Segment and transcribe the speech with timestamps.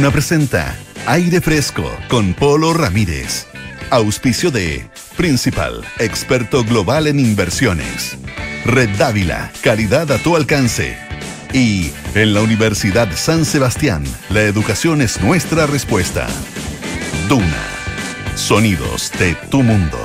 [0.00, 3.46] Duna presenta Aire Fresco con Polo Ramírez.
[3.90, 8.16] Auspicio de Principal, experto global en inversiones.
[8.64, 10.96] Red Dávila, calidad a tu alcance.
[11.52, 16.26] Y en la Universidad San Sebastián, la educación es nuestra respuesta.
[17.28, 17.62] Duna,
[18.36, 19.98] sonidos de tu mundo.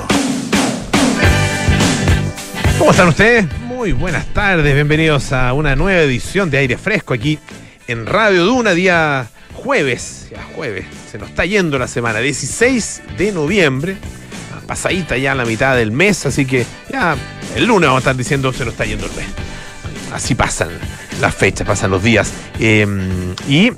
[2.78, 3.46] ¿Cómo están ustedes?
[3.60, 7.38] Muy buenas tardes, bienvenidos a una nueva edición de Aire Fresco aquí
[7.88, 9.30] en Radio Duna, día
[9.66, 13.96] jueves, ya jueves, se nos está yendo la semana, 16 de noviembre,
[14.64, 17.16] pasadita ya la mitad del mes, así que ya
[17.56, 19.26] el lunes vamos a estar diciendo se nos está yendo el mes.
[20.12, 20.68] Así pasan
[21.20, 22.32] las fechas, pasan los días.
[22.60, 22.86] Eh,
[23.48, 23.72] y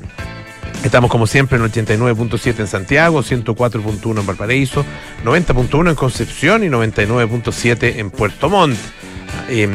[0.85, 4.85] estamos como siempre en 89.7 en Santiago, 104.1 en Valparaíso,
[5.25, 8.77] 90.1 en Concepción y 99.7 en Puerto Montt.
[9.49, 9.67] Eh,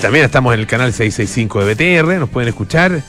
[0.00, 3.02] también estamos en el canal 665 de BTR, nos pueden escuchar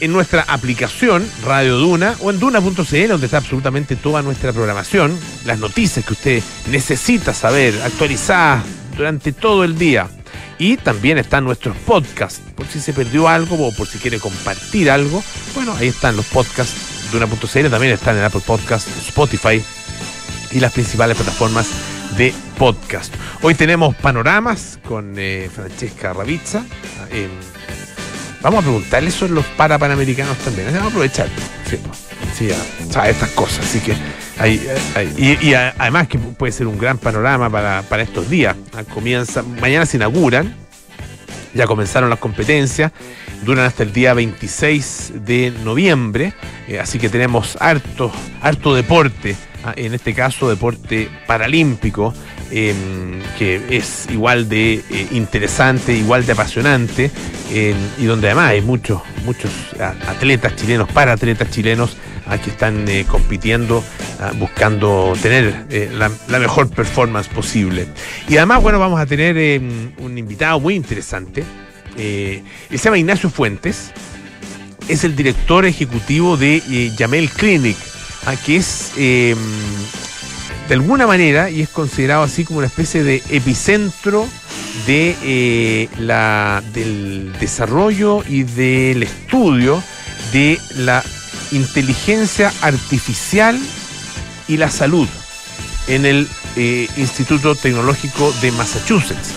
[0.00, 5.58] en nuestra aplicación Radio Duna o en duna.cl, donde está absolutamente toda nuestra programación, las
[5.58, 8.64] noticias que usted necesita saber, actualizadas
[8.96, 10.08] durante todo el día.
[10.58, 14.90] Y también están nuestros podcasts, por si se perdió algo o por si quiere compartir
[14.90, 15.22] algo.
[15.54, 16.74] Bueno, ahí están los podcasts
[17.12, 19.62] Duna.cl, también están en Apple Podcasts, Spotify
[20.52, 21.68] y las principales plataformas
[22.16, 23.14] de podcast.
[23.42, 26.62] Hoy tenemos panoramas con eh, Francesca Ravizza.
[28.40, 30.68] Vamos a preguntarle eso a los parapanamericanos también.
[30.68, 31.28] Vamos a aprovechar.
[31.68, 31.78] Sí,
[32.36, 32.56] sí ya,
[32.90, 33.64] sabe estas cosas.
[33.64, 33.94] Así que
[34.46, 38.56] y, además que puede ser un gran panorama para, para estos días.
[38.74, 40.54] Ah, Comienza, mañana se inauguran.
[41.52, 42.92] Ya comenzaron las competencias,
[43.44, 46.32] duran hasta el día 26 de noviembre,
[46.68, 52.14] eh, así que tenemos harto, harto deporte, ah, en este caso deporte paralímpico,
[52.50, 52.74] eh,
[53.38, 57.10] que es igual de eh, interesante, igual de apasionante,
[57.52, 59.50] eh, y donde además hay muchos, muchos
[60.06, 63.82] atletas chilenos, para atletas chilenos, ah, que están eh, compitiendo,
[64.20, 67.88] ah, buscando tener eh, la, mejor performance posible.
[68.28, 69.60] Y además, bueno, vamos a tener eh,
[69.98, 71.44] un invitado muy interesante.
[71.96, 73.92] Se llama Ignacio Fuentes,
[74.88, 77.76] es el director ejecutivo de Yamel Clinic,
[78.24, 78.92] ah, que es
[80.70, 84.28] de alguna manera y es considerado así como una especie de epicentro
[84.86, 89.82] de eh, la, del desarrollo y del estudio
[90.32, 91.02] de la
[91.50, 93.58] inteligencia artificial
[94.46, 95.08] y la salud
[95.88, 99.32] en el eh, Instituto Tecnológico de Massachusetts,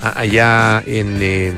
[0.00, 1.52] allá en, eh,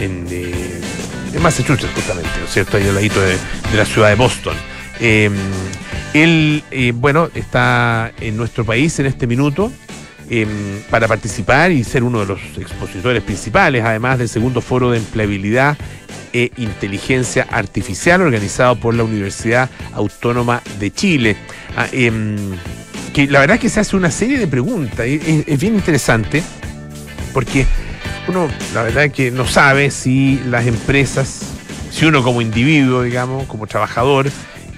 [0.00, 2.78] en, Massachusetts justamente, ¿no es cierto?
[2.78, 3.38] Ahí al ladito de
[3.76, 4.71] la ciudad de Boston.
[5.00, 5.30] Eh,
[6.14, 9.72] él, eh, bueno, está en nuestro país en este minuto
[10.28, 10.46] eh,
[10.90, 15.76] para participar y ser uno de los expositores principales, además del segundo foro de empleabilidad
[16.34, 21.36] e inteligencia artificial organizado por la Universidad Autónoma de Chile.
[21.76, 22.36] Ah, em,
[23.12, 26.42] que la verdad es que se hace una serie de preguntas, es, es bien interesante,
[27.34, 27.66] porque
[28.28, 31.40] uno la verdad es que no sabe si las empresas,
[31.90, 34.30] si uno como individuo, digamos, como trabajador,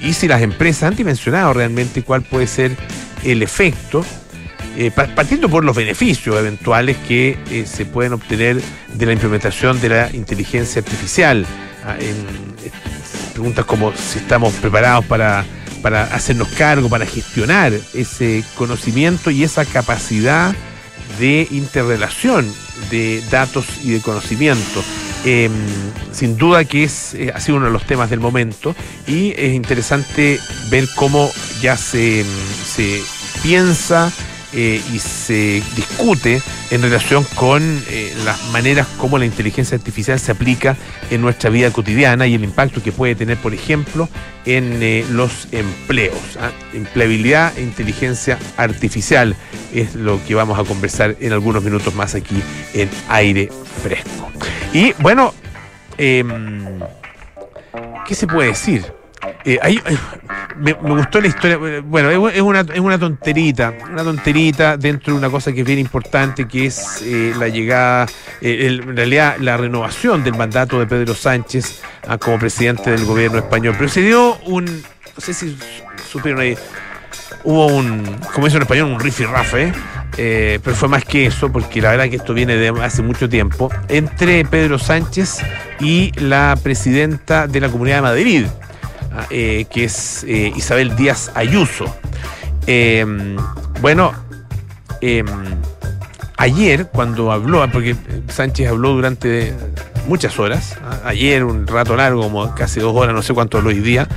[0.05, 2.77] y si las empresas han dimensionado realmente cuál puede ser
[3.25, 4.05] el efecto,
[4.77, 8.61] eh, pa- partiendo por los beneficios eventuales que eh, se pueden obtener
[8.93, 11.47] de la implementación de la inteligencia artificial.
[11.87, 12.15] Ah, eh,
[13.33, 15.45] preguntas como si estamos preparados para,
[15.83, 20.55] para hacernos cargo, para gestionar ese conocimiento y esa capacidad
[21.19, 22.53] de interrelación
[22.91, 24.83] de datos y de conocimiento.
[25.27, 25.49] Eh,
[26.13, 28.77] sin duda que es, eh, ha sido uno de los temas del momento
[29.07, 30.39] y es interesante
[30.71, 31.31] ver cómo
[31.63, 32.25] ya se,
[32.67, 33.01] se
[33.43, 34.13] piensa
[34.57, 40.31] eh, y se discute en relación con eh, las maneras como la inteligencia artificial se
[40.31, 40.77] aplica
[41.11, 44.09] en nuestra vida cotidiana y el impacto que puede tener, por ejemplo,
[44.47, 46.39] en eh, los empleos.
[46.41, 46.53] ¿ah?
[46.73, 49.35] Empleabilidad e inteligencia artificial
[49.73, 52.41] es lo que vamos a conversar en algunos minutos más aquí
[52.75, 53.51] en aire
[53.83, 54.31] fresco.
[54.73, 55.35] Y bueno,
[55.99, 56.81] em,
[58.07, 58.94] ¿qué se puede decir?
[59.45, 59.81] Eh, eh,
[60.57, 61.59] me, gustó la historia.
[61.63, 65.67] eh, Bueno, es, una, es una tonterita, una tonterita dentro de una cosa que es
[65.67, 67.03] bien importante, que es
[67.37, 68.07] la llegada,
[68.41, 73.75] en realidad la renovación del mandato de Pedro Sánchez ah, como presidente del gobierno español.
[73.77, 75.57] Pero se dio un, no sé si
[76.11, 76.57] supieron ahí,
[77.45, 79.73] hubo un, como dice en español, un rifirrafe,
[80.17, 83.29] eh, pero fue más que eso, porque la verdad que esto viene de hace mucho
[83.29, 85.39] tiempo, entre Pedro Sánchez
[85.81, 88.47] y la presidenta de la Comunidad de Madrid,
[89.31, 91.85] eh, que es eh, Isabel Díaz Ayuso.
[92.67, 93.05] Eh,
[93.81, 94.13] bueno,
[95.01, 95.25] eh,
[96.37, 97.97] ayer cuando habló, porque
[98.29, 99.55] Sánchez habló durante
[100.07, 100.79] muchas horas.
[101.05, 104.09] Ayer un rato largo, como casi dos horas, no sé cuánto lo hoy día.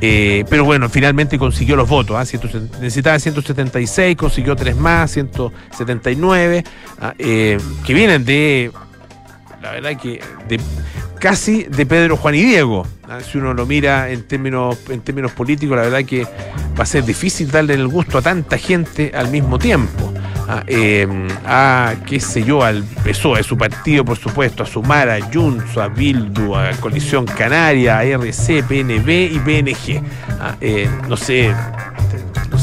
[0.00, 2.16] Eh, pero bueno, finalmente consiguió los votos.
[2.16, 2.38] ¿ah?
[2.80, 6.64] necesitaba 176, consiguió tres más, 179,
[7.00, 7.14] ¿ah?
[7.18, 8.70] eh, que vienen de,
[9.62, 10.60] la verdad que de
[11.18, 12.86] casi de Pedro Juan y Diego.
[13.08, 13.20] ¿ah?
[13.20, 16.24] Si uno lo mira en términos, en términos políticos, la verdad que
[16.78, 20.12] va a ser difícil darle el gusto a tanta gente al mismo tiempo
[20.48, 21.06] a, eh,
[21.44, 25.76] a, qué sé yo, al PSOE, a su partido, por supuesto, a Sumar, a Junts,
[25.76, 30.02] a Bildu, a Coalición Canaria, a RC, PNB y PNG.
[30.40, 31.52] Ah, eh, no sé,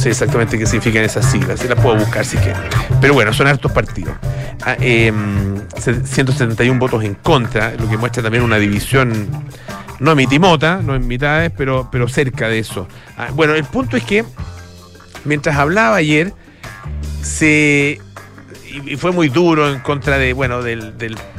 [0.03, 2.61] sé exactamente qué significan esas siglas, se las puedo buscar si quieren.
[2.99, 4.13] Pero bueno, son hartos partidos.
[4.77, 9.29] 171 em, votos en contra, lo que muestra también una división,
[9.99, 12.85] no en mitimota, no en mitades, pero, pero cerca de eso.
[13.17, 14.25] Ah, bueno, el punto es que,
[15.23, 16.33] mientras hablaba ayer,
[17.21, 18.01] se
[18.85, 20.93] y fue muy duro en contra de bueno del,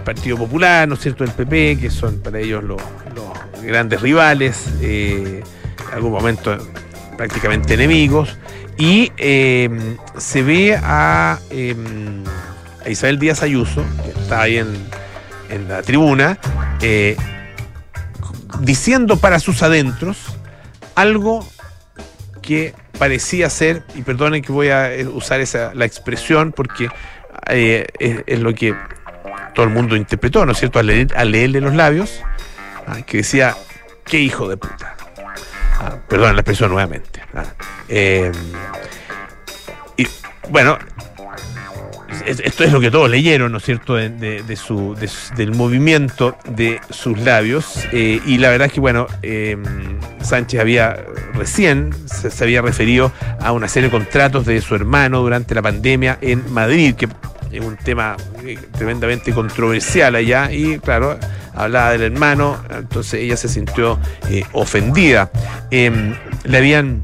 [0.05, 2.81] Partido Popular, ¿no es cierto?, del PP, que son para ellos los,
[3.63, 5.43] grandes rivales, eh,
[5.89, 6.57] en algún momento
[7.17, 8.39] prácticamente enemigos,
[8.77, 12.25] y eh, se ve a, em,
[12.85, 14.75] a, Isabel Díaz Ayuso, que está ahí en,
[15.51, 16.39] en la tribuna,
[16.81, 17.17] eh,
[18.61, 20.37] diciendo para sus adentros
[20.95, 21.47] algo
[22.43, 26.89] que parecía ser, y perdonen que voy a eh, usar esa, la expresión porque
[27.49, 28.75] eh, es, lo que
[29.55, 32.23] todo el mundo interpretó, ¿no es cierto?, al, leerle los labios,
[32.87, 33.57] ah, que decía,
[34.05, 34.97] qué hijo de puta.
[35.81, 37.21] Ah, perdón la expresión nuevamente.
[37.35, 37.45] Ah,
[37.89, 38.33] eh,
[39.97, 40.07] y
[40.51, 40.79] bueno,
[42.27, 44.97] esto es lo que todos leyeron, ¿no es cierto?, de, su,
[45.37, 47.87] del movimiento de sus labios.
[47.93, 49.63] Eh, y la verdad es que, bueno, em,
[50.23, 50.97] Sánchez había
[51.35, 56.19] recién se, había referido a una serie de contratos de su hermano durante la pandemia
[56.21, 57.09] en Madrid, que
[57.55, 60.51] es un tema eh, tremendamente controversial allá.
[60.53, 61.19] Y claro,
[61.55, 63.99] hablaba del hermano, entonces ella se sintió
[64.29, 65.31] eh, ofendida.
[65.71, 66.15] Em,
[66.45, 67.03] le habían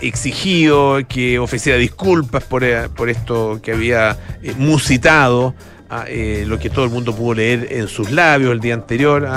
[0.00, 4.16] exigido que ofreciera disculpas por, eh, esto que había
[4.58, 5.54] musitado.
[6.06, 9.28] Eh, lo que todo el mundo pudo leer en sus labios el día anterior.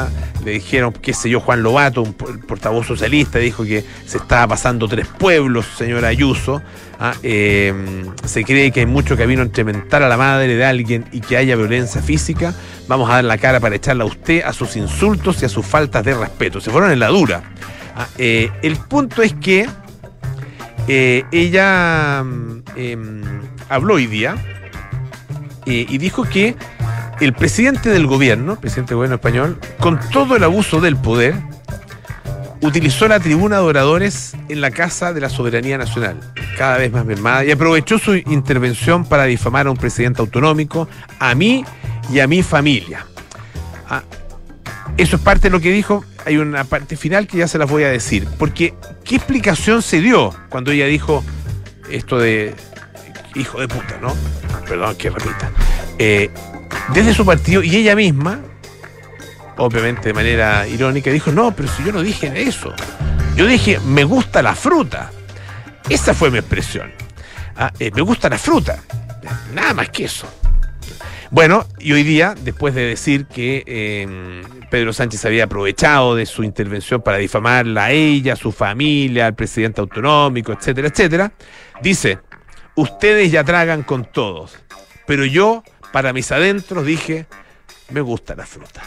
[0.43, 4.87] Le dijeron, qué sé yo, Juan Lobato, un portavoz socialista, dijo que se estaba pasando
[4.87, 6.61] tres pueblos, señora Ayuso.
[6.99, 11.19] Ah, se cree que hay mucho camino entre mentar a la madre de alguien y
[11.19, 12.53] que haya violencia física.
[12.87, 15.65] Vamos a dar la cara para echarla a usted, a sus insultos y a sus
[15.65, 16.61] faltas de respeto.
[16.61, 17.43] Se fueron en la dura.
[18.17, 19.67] el punto es que
[20.87, 23.23] eh, ella mm, em,
[23.69, 24.35] habló hoy día
[25.65, 26.55] eh, y dijo que
[27.19, 31.35] el presidente del gobierno, presidente del gobierno español, con todo el abuso del poder,
[32.61, 36.19] utilizó la tribuna de oradores en la Casa de la Soberanía Nacional,
[36.57, 40.87] cada vez más mermada, y aprovechó su intervención para difamar a un presidente autonómico,
[41.19, 41.63] a mí
[42.11, 43.05] y a mi familia.
[43.89, 44.03] Ah,
[44.97, 46.03] eso es parte de lo que dijo.
[46.25, 48.27] Hay una parte final que ya se las voy a decir.
[48.37, 48.73] Porque,
[49.03, 51.23] ¿qué explicación se dio cuando ella dijo
[51.91, 52.55] esto de
[53.35, 54.15] hijo de puta, ¿no?
[54.67, 55.51] Perdón que repita.
[55.99, 56.29] Eh,
[56.93, 58.39] desde su partido y ella misma,
[59.57, 62.73] obviamente de manera irónica, dijo, no, pero si yo no dije eso.
[63.35, 65.11] Yo dije, me gusta la fruta.
[65.89, 66.91] Esa fue mi expresión.
[67.57, 68.81] Ah, eh, me gusta la fruta.
[69.53, 70.27] Nada más que eso.
[71.31, 76.43] Bueno, y hoy día, después de decir que em, Pedro Sánchez había aprovechado de su
[76.43, 81.33] intervención para difamarla a ella, a su familia, al presidente autonómico, etcétera, etcétera,
[81.81, 82.19] dice,
[82.75, 84.57] ustedes ya tragan con todos,
[85.05, 87.25] pero yo, para mis adentros, dije,
[87.89, 88.81] me gusta la fruta.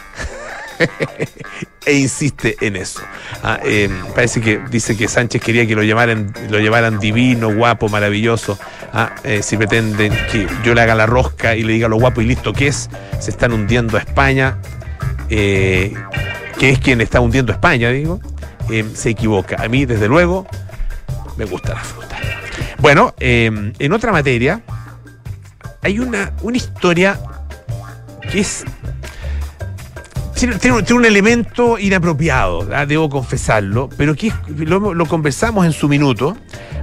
[1.86, 3.00] e insiste en eso.
[3.42, 7.88] Ah, em, parece que dice que Sánchez quería que lo llamaran, lo llevaran divino, guapo,
[7.88, 8.58] maravilloso.
[8.92, 12.20] Ah, eh, si pretenden que yo le haga la rosca y le diga lo guapo
[12.20, 14.58] y listo que es, se están hundiendo a España,
[15.30, 15.94] eh,
[16.58, 18.20] que es quien está hundiendo a España, digo,
[18.70, 19.62] em, se equivoca.
[19.62, 20.46] A mí, desde luego,
[21.36, 22.07] me gusta la fruta.
[22.78, 24.62] Bueno, em, en otra materia,
[25.82, 27.18] hay una, una historia
[28.30, 28.64] que es
[30.38, 32.86] tiene, un elemento inapropiado, ¿ah?
[32.86, 36.36] debo confesarlo, pero que lo, conversamos en su minuto.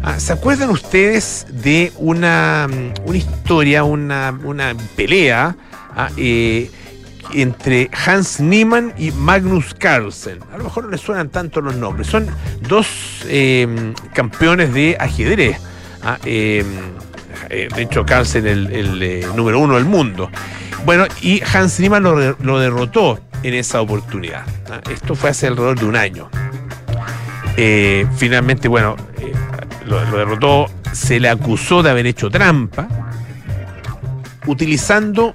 [0.04, 0.20] ¿ah?
[0.20, 2.68] ¿Se acuerdan ustedes de una,
[3.06, 5.56] una historia, una, pelea
[5.96, 6.10] ¿ah?
[6.18, 6.70] eh,
[7.34, 10.40] entre Hans Niemann y Magnus Carlsen?
[10.54, 12.08] A lo mejor no les suenan tanto los nombres.
[12.08, 12.28] Son
[12.68, 15.58] dos em, campeones de ajedrez.
[16.24, 16.66] Em,
[17.50, 20.30] eh, de hecho, Carlsen el, eh, número uno del mundo.
[20.86, 24.46] Bueno, y Hans Niemann lo, derrotó en esa oportunidad.
[24.70, 24.82] ¿ah?
[24.92, 26.30] Esto fue hace alrededor de un año.
[27.58, 29.34] Eh, finalmente, bueno, eh,
[29.86, 32.88] lo, derrotó, se le acusó de haber hecho trampa,
[34.46, 35.34] utilizando,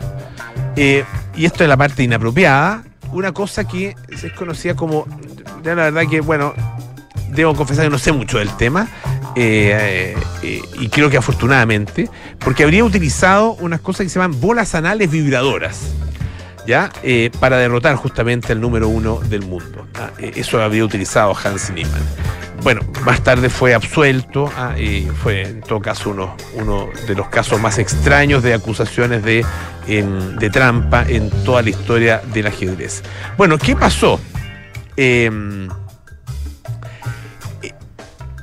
[0.76, 5.06] eh, y esto es la parte inapropiada, una cosa que es conocida como,
[5.64, 6.54] ya la verdad que, bueno,
[7.30, 8.86] debo confesar que no sé mucho del tema,
[9.36, 12.08] eh, eh, y creo que afortunadamente,
[12.38, 15.92] porque habría utilizado unas cosas que se llaman bolas anales vibradoras.
[16.66, 16.90] ¿Ya?
[17.02, 19.86] Eh, para derrotar justamente al número uno del mundo.
[19.94, 20.10] ¿ah?
[20.20, 22.02] eso habría utilizado Hans Niemann.
[22.62, 24.78] Bueno, más tarde fue absuelto ¿ah?
[24.78, 29.44] y fue en todo caso uno, uno de los casos más extraños de acusaciones de,
[29.86, 33.02] de trampa en toda la historia del ajedrez.
[33.38, 34.20] Bueno, ¿qué pasó?
[34.96, 35.68] Em,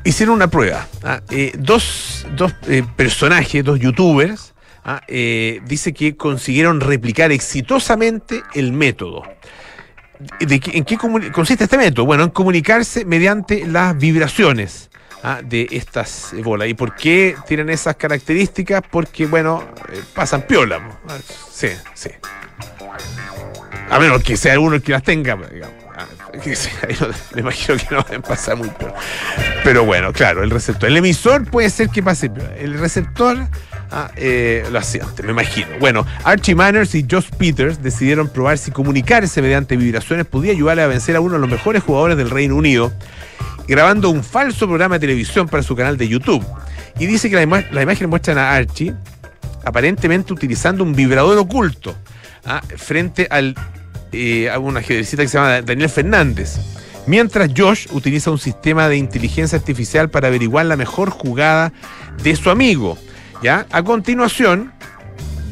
[0.08, 0.88] hicieron una prueba.
[1.04, 1.22] ¿ah?
[1.30, 2.26] Eh, dos,
[2.68, 4.54] eh, personajes, dos youtubers,
[4.86, 5.02] ¿ah?
[5.08, 9.24] eh, dice que consiguieron replicar exitosamente el método.
[10.40, 10.98] ¿En qué
[11.32, 12.06] consiste este método?
[12.06, 14.90] Bueno, en comunicarse mediante las vibraciones
[15.22, 15.42] ¿ah?
[15.44, 16.70] de estas bolas.
[16.70, 18.82] ¿Y por qué tienen esas características?
[18.90, 19.64] Porque, bueno,
[20.16, 21.00] pasan piola.
[21.52, 22.10] Sí, sí.
[23.90, 25.76] A menos que sea uno el que las tenga, digamos.
[27.36, 28.70] me imagino que no deben pasar muy
[29.63, 30.89] Pero bueno, claro, el receptor.
[30.89, 33.38] El emisor puede ser que pase El receptor
[33.91, 35.67] ah, eh, lo asiente, me imagino.
[35.79, 40.88] Bueno, Archie Manners y Josh Peters decidieron probar si comunicarse mediante vibraciones podía ayudarle a
[40.88, 42.94] vencer a uno de los mejores jugadores del Reino Unido,
[43.67, 46.46] grabando un falso programa de televisión para su canal de YouTube.
[47.00, 48.94] Y dice que la, la imagen muestran a Archie
[49.67, 51.96] aparentemente utilizando un vibrador oculto
[52.46, 53.53] ah, frente al
[54.12, 56.58] eh, a una ajedrecista que se llama Daniel Fernández.
[57.06, 61.72] Mientras Josh utiliza un sistema de inteligencia artificial para averiguar la mejor jugada
[62.22, 62.98] de su amigo.
[63.42, 63.66] ¿ya?
[63.72, 64.74] A continuación,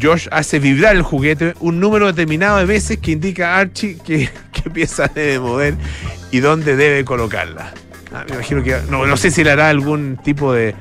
[0.01, 4.29] Josh hace vibrar el juguete un número determinado de veces que indica a Archie qué,
[4.73, 5.75] pieza debe mover
[6.31, 7.73] y dónde debe colocarla.
[8.13, 8.77] Ah, me imagino que.
[8.89, 10.75] No, no sé si le hará algún tipo de.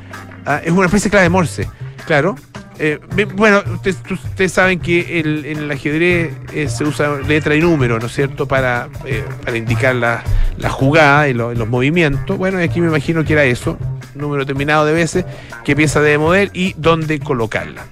[0.47, 1.69] Ah, es una especie de clave de Morse,
[2.07, 2.37] claro.
[2.79, 2.99] Eh,
[3.37, 8.13] bueno, ustedes, saben que en el ajedrez eh, se usa letra y número, ¿no es
[8.13, 10.25] cierto?, para, eh, para indicar la,
[10.71, 12.37] jugada y, los movimientos.
[12.37, 13.79] Bueno, aquí me imagino que era eso,
[14.17, 15.25] número determinado de veces,
[15.65, 17.87] qué pieza debe mover y dónde colocarla.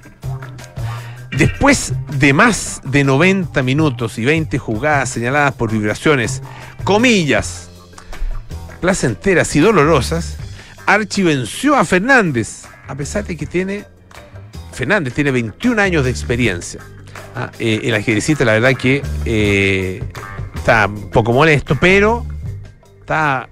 [1.31, 6.43] Después de más de 90 minutos y 20 jugadas señaladas por vibraciones,
[6.83, 7.71] comillas,
[8.81, 10.37] placenteras y dolorosas,
[10.87, 13.87] Archie venció a Fernández, a pesar de que tiene
[14.73, 16.81] Fernández tiene 21 años de experiencia.
[17.35, 20.03] Ah, eh, el ajedrecista, la verdad que eh,
[20.55, 22.27] está un poco molesto, pero
[23.01, 23.49] está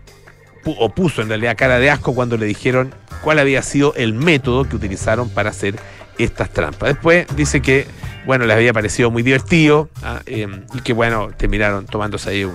[0.64, 4.68] o puso en realidad cara de asco cuando le dijeron cuál había sido el método
[4.68, 5.76] que utilizaron para hacer
[6.18, 6.90] estas trampas.
[6.90, 7.86] Después dice que,
[8.26, 12.46] bueno, les había parecido muy divertido ah, em, y que, bueno, terminaron tomándose ahí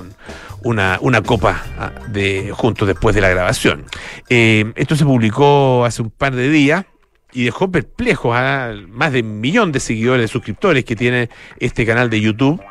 [0.62, 3.86] una, una, copa ah, de, juntos después de la grabación.
[4.30, 6.86] Em, esto se publicó hace un par de días
[7.36, 11.86] y dejó perplejos a más de un millón de seguidores, de suscriptores que tiene este
[11.86, 12.62] canal de YouTube.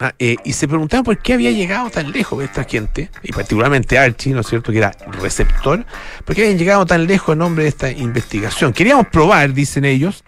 [0.00, 3.98] Ah, eh, y se preguntaban por qué había llegado tan lejos esta gente, y particularmente
[3.98, 5.84] Archie, ¿no es cierto?, que era receptor,
[6.24, 8.72] por qué habían llegado tan lejos en nombre de esta investigación.
[8.72, 10.24] Queríamos probar, dicen ellos,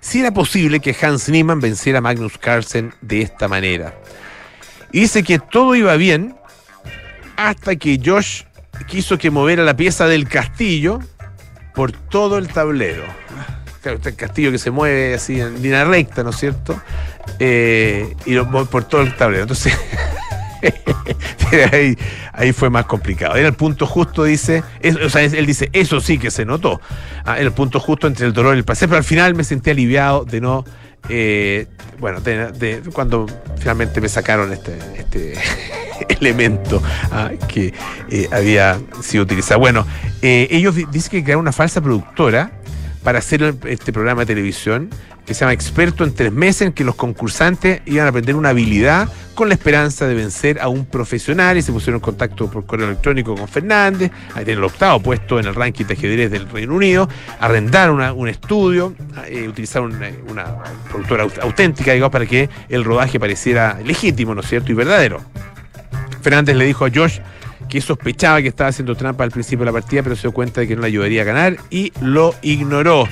[0.00, 4.00] si era posible que Hans Niemann venciera a Magnus Carlsen de esta manera.
[4.92, 6.36] Y dice que todo iba bien
[7.36, 8.44] hasta que Josh
[8.86, 11.00] quiso que moviera la pieza del castillo
[11.80, 13.04] por todo el tablero.
[13.82, 16.78] Este castillo que se mueve así en línea recta, ¿no es cierto?
[17.38, 19.44] Eh, y por todo el tablero.
[19.44, 19.72] Entonces,
[22.34, 23.34] ahí, fue más complicado.
[23.34, 26.82] Era el punto justo, dice, él dice, eso sí que se notó.
[27.24, 29.42] Ah, era el punto justo entre el dolor y el placer, pero al final me
[29.42, 30.66] sentí aliviado de no
[31.08, 31.66] eh,
[31.98, 33.26] bueno, de, cuando
[33.58, 35.34] finalmente me sacaron este, este
[36.08, 37.74] elemento ah, que
[38.10, 39.60] eh, había sido utilizado.
[39.60, 39.86] Bueno,
[40.22, 42.59] eh, ellos dicen que crearon una falsa productora
[43.02, 44.90] para hacer este programa de televisión
[45.26, 48.48] que se llama Experto en tres meses, en que los concursantes iban a aprender una
[48.48, 52.66] habilidad con la esperanza de vencer a un profesional y se pusieron en contacto por
[52.66, 56.74] correo electrónico con Fernández, tiene el octavo puesto en el ranking de ajedrez del Reino
[56.74, 58.94] Unido, arrendar un estudio,
[59.28, 60.10] eh, utilizar una,
[60.88, 65.20] productora auténtica, digamos, para que el rodaje pareciera legítimo, ¿no es cierto?, y verdadero.
[66.22, 67.20] Fernández le dijo a Josh
[67.70, 70.60] que sospechaba que estaba haciendo trampa al principio de la partida, pero se dio cuenta
[70.60, 73.08] de que no le ayudaría a ganar y lo ignoró.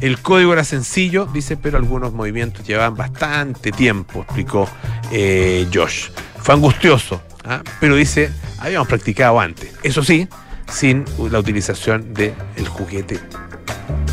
[0.00, 4.68] El código era sencillo, dice, pero algunos movimientos llevaban bastante tiempo, explicó
[5.12, 6.08] eh, Josh.
[6.38, 7.62] Fue angustioso, ¿ah?
[7.78, 9.72] pero dice, habíamos practicado antes.
[9.84, 10.26] Eso sí,
[10.70, 12.34] sin la utilización del
[12.68, 13.20] juguete.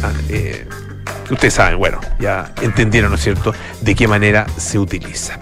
[0.03, 0.11] ¿ah?
[0.29, 0.67] Eh,
[1.31, 5.39] ustedes saben, bueno, ya entendieron, ¿no es cierto?, de qué manera se utiliza.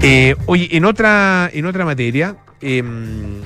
[0.00, 3.42] Eh, oye, en otra, en otra materia, em,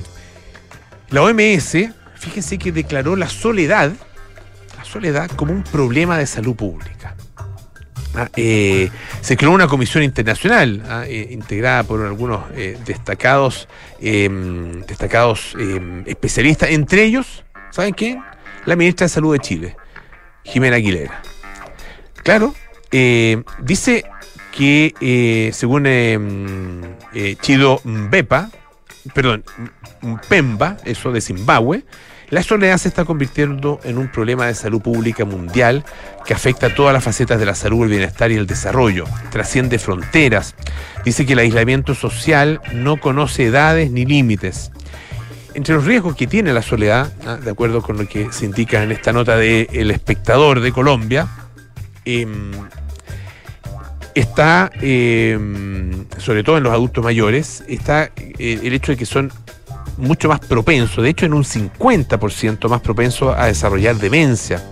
[1.10, 3.92] la OMS, fíjense que declaró la soledad
[4.86, 7.14] soledad como un problema de salud pública.
[8.14, 8.88] Ah, eh,
[9.20, 13.68] se creó una comisión internacional ah, eh, integrada por algunos eh, destacados,
[14.00, 18.22] em, destacados em, especialistas, entre ellos, ¿saben quién?
[18.64, 19.76] La ministra de Salud de Chile,
[20.44, 21.20] Jimena Aguilera.
[22.22, 22.54] Claro,
[23.60, 24.04] dice
[24.50, 26.80] que según em,
[27.40, 28.50] Chido Mbepa,
[29.14, 29.44] perdón,
[30.28, 31.84] Pemba, eso de Zimbabue,
[32.28, 35.84] la soledad se está convirtiendo en un problema de salud pública mundial
[36.24, 39.04] que afecta a todas las facetas de la salud, el bienestar y el desarrollo.
[39.30, 40.56] Trasciende fronteras.
[41.04, 44.72] Dice que el aislamiento social no conoce edades ni límites.
[45.54, 47.36] Entre los riesgos que tiene la soledad, ¿ah?
[47.36, 51.28] de acuerdo con lo que se indica en esta nota de El Espectador de Colombia,
[52.04, 52.50] em,
[54.16, 59.30] está, em, sobre todo en los adultos mayores, está eh, el hecho de que son
[59.98, 64.62] mucho más propenso, de hecho en un 50% más propenso a desarrollar demencia,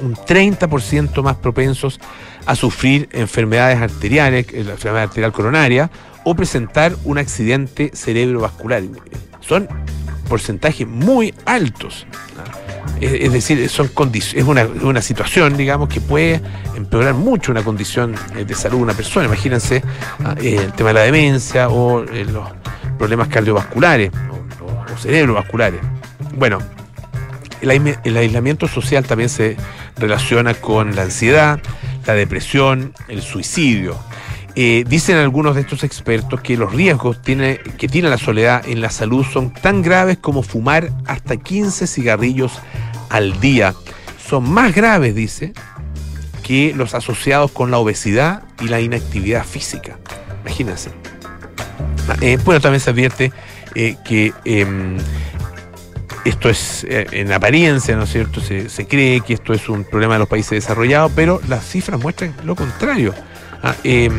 [0.00, 2.00] un 30% más propensos
[2.46, 5.90] a sufrir enfermedades arteriales, eh, la enfermedad arterial coronaria,
[6.24, 8.84] o presentar un accidente cerebrovascular.
[9.40, 9.68] Son
[10.28, 12.06] porcentajes muy altos.
[13.00, 16.40] Es, decir, son es una, una, situación, digamos, que puede
[16.76, 19.26] empeorar mucho una condición eh, de salud de una persona.
[19.26, 19.82] Imagínense
[20.24, 22.48] ah, eh, el tema de la demencia o los
[22.98, 24.12] problemas cardiovasculares
[24.60, 25.80] o, cerebrovasculares.
[26.36, 26.58] Bueno,
[27.60, 29.56] el, aislamiento social también se
[29.96, 31.60] relaciona con la ansiedad,
[32.06, 33.96] la depresión, el suicidio.
[34.54, 38.90] Eh, dicen algunos de estos expertos que los riesgos que tiene la soledad en la
[38.90, 42.52] salud son tan graves como fumar hasta 15 cigarrillos
[43.08, 43.74] al día.
[44.28, 45.54] Son más graves, dice,
[46.42, 49.98] que los asociados con la obesidad y la inactividad física.
[50.42, 50.90] Imagínense.
[52.20, 53.32] Eh, bueno, también se advierte
[53.74, 54.98] eh, que em,
[56.26, 58.40] esto es en apariencia, ¿no es cierto?
[58.42, 62.34] Se, cree que esto es un problema de los países desarrollados, pero las cifras muestran
[62.44, 63.14] lo contrario.
[63.62, 63.76] ¿Ah?
[63.84, 64.12] Em,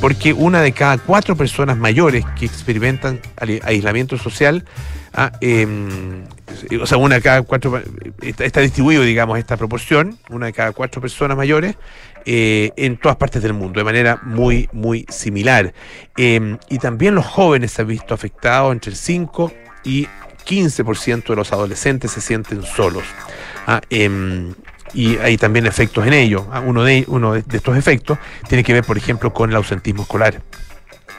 [0.00, 3.20] porque una de cada cuatro personas mayores que experimentan
[3.62, 4.64] aislamiento social,
[5.14, 5.32] ¿ah?
[5.40, 6.24] em,
[6.80, 7.82] o sea, una de cada cuatro,
[8.22, 11.76] está, distribuido, digamos, esta proporción, una de cada cuatro personas mayores,
[12.24, 15.72] eh, en todas partes del mundo, de manera muy, muy similar.
[16.16, 19.52] Em, y también los jóvenes se han visto afectados entre el 5
[19.84, 20.08] y
[20.46, 23.04] 15% de los adolescentes se sienten solos.
[23.66, 23.80] Ah,
[24.96, 26.46] y hay también efectos en ello.
[26.50, 30.02] Ah, uno, de, uno de estos efectos tiene que ver, por ejemplo, con el ausentismo
[30.02, 30.40] escolar.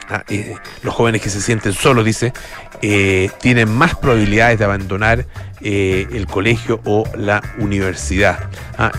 [0.09, 2.33] Ah, eh, los jóvenes que se sienten solos, dice,
[2.81, 5.27] eh, tienen más probabilidades de abandonar
[5.61, 8.49] eh, el colegio o la universidad.
[8.79, 8.91] Ah,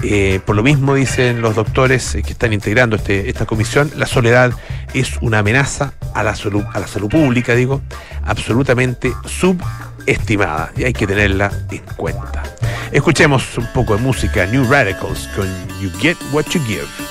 [0.47, 4.53] por lo mismo, dicen los doctores que están integrando este, esta comisión, la soledad
[4.95, 7.83] es una amenaza a la salud, a la salud pública, digo,
[8.25, 12.58] absolutamente subestimada y hay que tenerla en cuenta.
[12.93, 15.47] Escuchemos un poco de música, New Radicals con
[15.81, 17.08] You Get What You Give.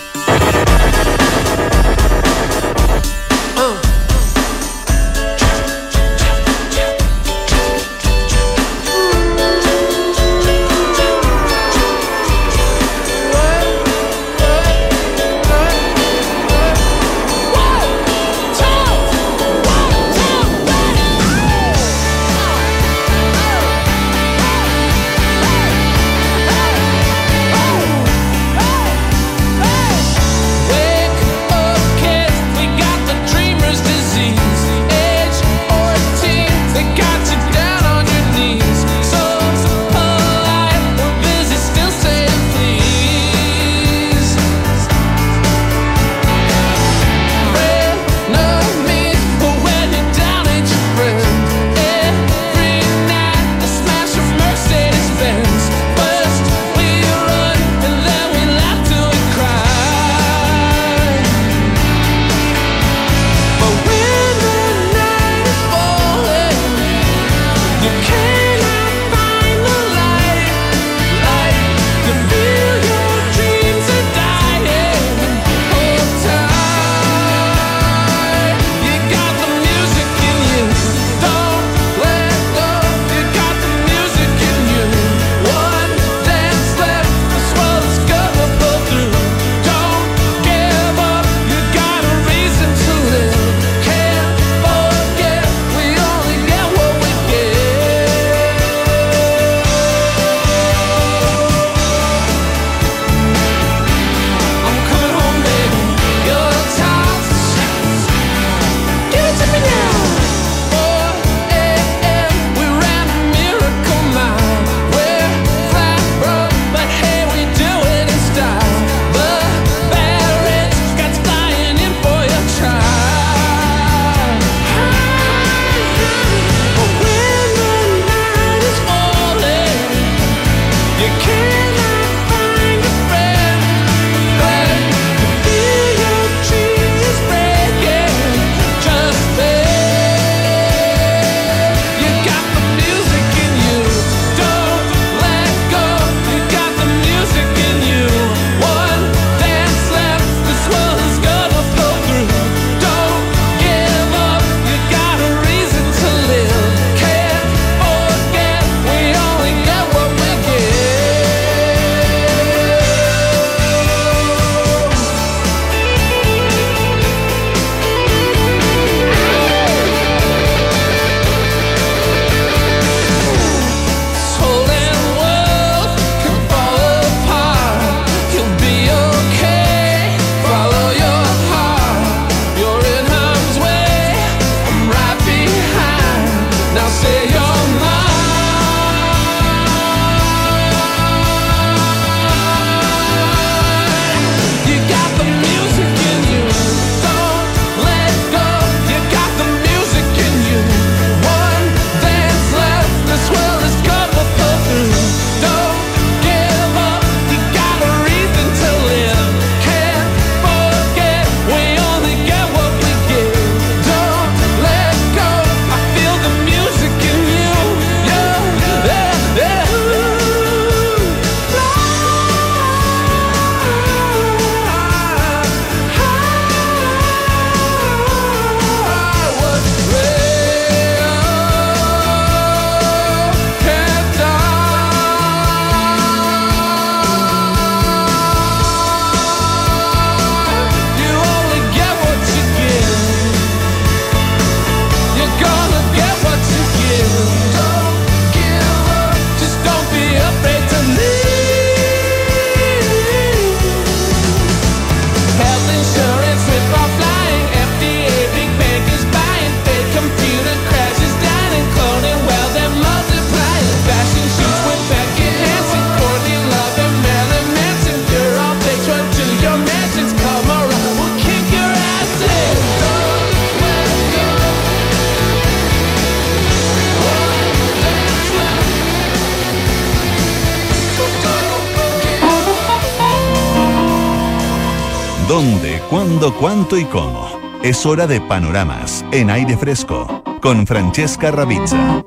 [286.67, 287.29] Cuánto y cómo?
[287.63, 292.03] Es hora de panoramas en aire fresco con Francesca Ravizza.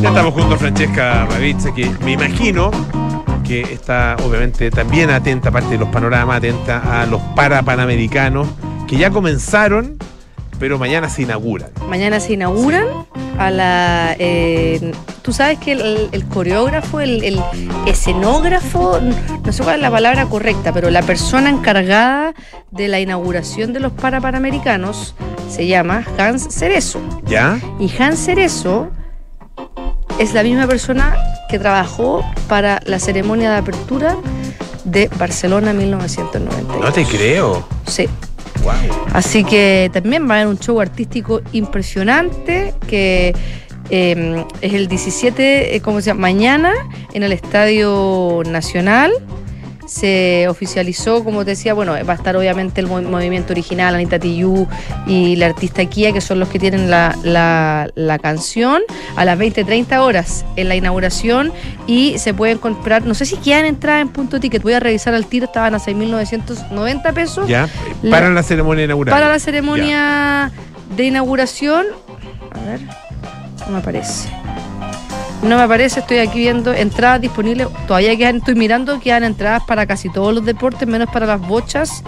[0.00, 2.70] Ya estamos junto a Francesca Ravizza, que me imagino
[3.46, 8.48] que está obviamente también atenta, aparte de los panoramas, atenta a los parapanamericanos
[8.86, 9.98] que ya comenzaron,
[10.58, 11.70] pero mañana se inauguran.
[11.86, 12.86] Mañana se inauguran
[13.38, 14.16] a la.
[14.18, 14.92] eh,
[15.28, 17.38] Tú sabes que el, el coreógrafo, el, el
[17.84, 18.98] escenógrafo,
[19.44, 22.32] no sé cuál es la palabra correcta, pero la persona encargada
[22.70, 25.14] de la inauguración de los Parapanamericanos
[25.50, 27.02] se llama Hans Cerezo.
[27.26, 27.60] ¿Ya?
[27.78, 28.88] Y Hans Cerezo
[30.18, 31.14] es la misma persona
[31.50, 34.16] que trabajó para la ceremonia de apertura
[34.84, 36.80] de Barcelona 1992.
[36.80, 37.68] No te creo.
[37.86, 38.08] Sí.
[38.62, 38.72] Wow.
[39.12, 43.34] Así que también va a haber un show artístico impresionante que
[43.90, 46.20] eh, es el 17, eh, ¿cómo se llama?
[46.22, 46.72] Mañana
[47.12, 49.12] en el Estadio Nacional.
[49.86, 54.18] Se oficializó, como te decía, bueno, va a estar obviamente el mov- movimiento original, Anita
[54.18, 54.68] Tijoux
[55.06, 58.82] y la artista Kia, que son los que tienen la, la- la canción,
[59.16, 61.54] a las 20-30 horas en la inauguración
[61.86, 65.14] y se pueden comprar, no sé si quedan entradas en punto ticket, voy a revisar
[65.14, 67.48] al tiro, estaban a 6.990 pesos.
[67.48, 67.66] ¿Ya?
[68.02, 69.14] La- Para la ceremonia inaugural.
[69.14, 70.52] Para la ceremonia
[70.98, 71.86] de inauguración.
[72.50, 72.80] A ver,
[73.68, 74.28] no me aparece.
[75.42, 77.68] No me aparece, estoy aquí viendo entradas disponibles.
[77.86, 82.02] Todavía quedan, estoy mirando, quedan entradas para casi todos los deportes, menos para las bochas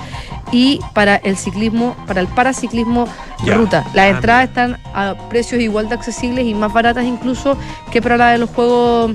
[0.50, 3.06] y para el ciclismo, para el paraciclismo
[3.46, 3.84] ruta.
[3.94, 7.56] Las Ah, entradas están a precios igual de accesibles y más baratas incluso
[7.92, 9.12] que para la de los Juegos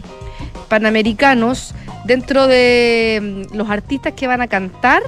[0.69, 1.73] Panamericanos.
[2.05, 5.01] Dentro de mm, los artistas que van a cantar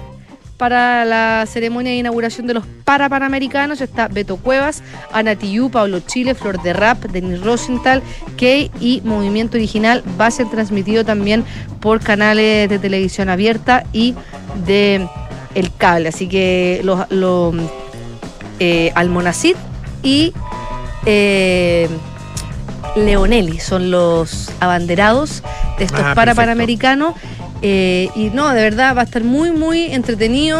[0.57, 6.33] para la ceremonia de inauguración de los Parapanamericanos está Beto Cuevas, Ana Tijoux, Pablo Chile,
[6.33, 8.01] Flor de Rap, Denis Rosenthal,
[8.37, 11.45] Key y Movimiento Original va a ser transmitido también
[11.79, 14.15] por canales de televisión abierta y
[14.65, 15.07] de
[15.53, 16.09] el cable.
[16.09, 17.53] Así que los lo,
[18.59, 19.55] eh, Almonacid
[20.01, 20.33] y
[21.05, 21.87] eh,
[22.95, 25.43] Leonelli son los abanderados
[25.77, 27.13] de estos Ah, Parapanamericanos.
[27.61, 30.59] Eh, y no, de verdad va a estar muy, muy entretenido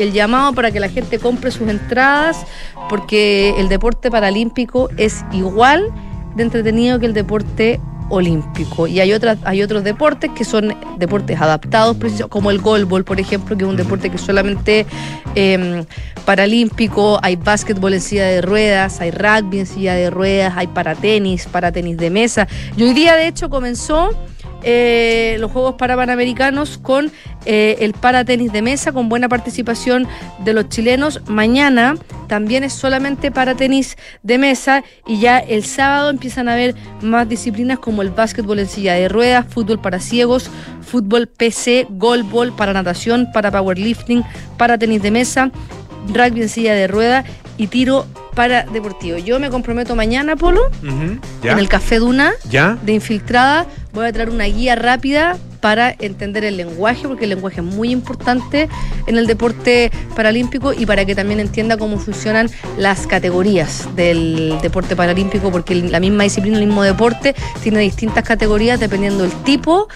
[0.00, 2.44] el llamado para que la gente compre sus entradas,
[2.88, 5.92] porque el deporte paralímpico es igual
[6.34, 8.86] de entretenido que el deporte olímpico.
[8.86, 11.96] Y hay otras, hay otros deportes que son deportes adaptados,
[12.28, 14.86] como el golbol, por ejemplo, que es un deporte que solamente
[15.34, 15.84] eh,
[16.26, 21.46] paralímpico, hay básquetbol en silla de ruedas, hay rugby en silla de ruedas, hay paratenis,
[21.46, 22.46] paratenis de mesa.
[22.76, 24.10] Y hoy día, de hecho, comenzó
[24.62, 27.10] eh, los Juegos Parapanamericanos con
[27.44, 30.06] eh, el paratenis de mesa, con buena participación
[30.44, 31.20] de los chilenos.
[31.26, 31.96] Mañana
[32.28, 37.78] también es solamente paratenis de mesa y ya el sábado empiezan a haber más disciplinas
[37.78, 43.30] como el básquetbol en silla de ruedas, fútbol para ciegos, fútbol PC, golbol para natación,
[43.32, 44.24] para powerlifting,
[44.56, 45.50] para tenis de mesa,
[46.08, 47.24] rugby en silla de ruedas
[47.58, 49.18] y tiro para deportivo.
[49.18, 52.78] Yo me comprometo mañana, Polo, en el Café Duna ¿Ya?
[52.82, 53.66] de infiltrada.
[53.92, 57.92] Voy a traer una guía rápida para entender el lenguaje, porque el lenguaje es muy
[57.92, 58.68] importante
[59.06, 64.96] en el deporte paralímpico y para que también entienda cómo funcionan las categorías del deporte
[64.96, 69.88] paralímpico, porque la misma disciplina, el mismo deporte, tiene distintas categorías dependiendo del tipo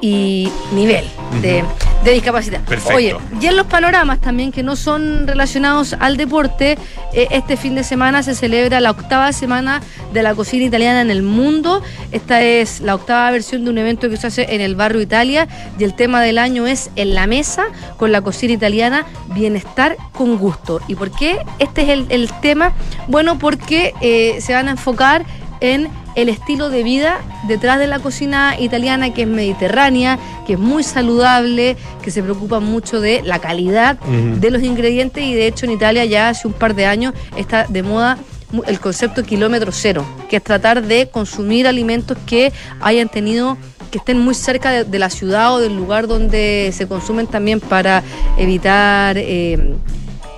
[0.00, 1.04] y nivel
[1.42, 1.64] de,
[2.12, 2.60] discapacidad.
[2.64, 2.96] Perfecto.
[2.96, 6.78] Oye, y en los panoramas también que no son relacionados al deporte,
[7.12, 11.10] eh, este fin de semana se celebra la octava semana de la cocina italiana en
[11.10, 11.82] el mundo.
[12.10, 15.46] Esta es la octava versión de un evento que se hace en el barrio Italia
[15.78, 20.38] y el tema del año es En la mesa con la cocina italiana, bienestar con
[20.38, 20.80] gusto.
[20.88, 22.72] ¿Y por qué este es el, tema?
[23.08, 25.24] Bueno, porque eh, se van a enfocar
[25.60, 30.58] en el estilo de vida detrás de la cocina italiana que es mediterránea, que es
[30.58, 35.22] muy saludable, que se preocupa mucho de la calidad de los ingredientes.
[35.24, 38.18] Y de hecho en Italia ya hace un par de años está de moda
[38.66, 43.56] el concepto kilómetro cero, que es tratar de consumir alimentos que hayan tenido
[43.90, 48.02] que estén muy cerca de, la ciudad o del lugar donde se consumen también para
[48.38, 49.74] evitar eh,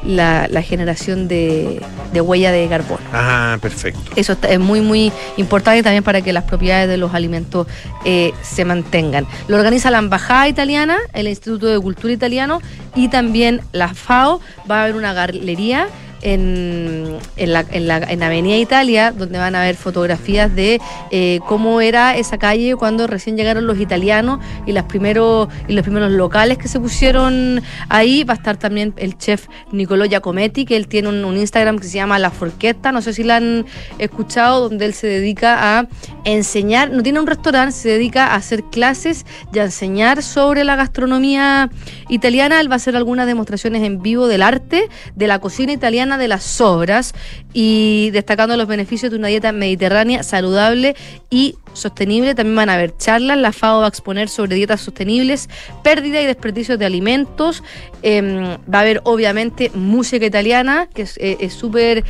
[0.05, 1.81] la, generación de,
[2.15, 3.01] huella de carbono.
[3.13, 4.01] Ah, perfecto.
[4.17, 7.67] Eso es muy, muy importante también para que las propiedades de los alimentos
[8.05, 9.27] eh, se mantengan.
[9.49, 12.61] Lo organiza la Embajada Italiana, el Instituto de Cultura Italiano
[12.95, 14.41] y también la FAO.
[14.71, 15.89] Va a haber una galería
[16.23, 20.81] en, en, la, en, la, en Avenida Italia, donde van a ver fotografías de
[21.11, 25.83] eh, cómo era esa calle cuando recién llegaron los italianos y, las primeros, y los
[25.83, 28.25] primeros locales que se pusieron ahí.
[28.25, 31.95] Va a estar también el chef Nicolò Giacometti, que él tiene un, Instagram que se
[31.95, 33.67] llama La Forqueta, no sé si la han
[33.99, 35.89] escuchado, donde él se dedica a
[36.25, 40.77] enseñar, no tiene un restaurante, se dedica a hacer clases y a enseñar sobre la
[40.77, 41.71] gastronomía
[42.09, 42.61] italiana.
[42.61, 46.29] Él va a hacer algunas demostraciones en vivo del arte, de la cocina italiana de
[46.29, 47.15] las sobras
[47.53, 50.95] y destacando los beneficios de una dieta mediterránea saludable
[51.31, 52.35] y sostenible.
[52.35, 53.39] También van a haber charlas.
[53.39, 55.49] La FAO va a exponer sobre dietas sostenibles,
[55.83, 57.63] pérdida y desperdicio de alimentos.
[58.03, 62.05] Em, va a haber obviamente música italiana, que es eh, súper...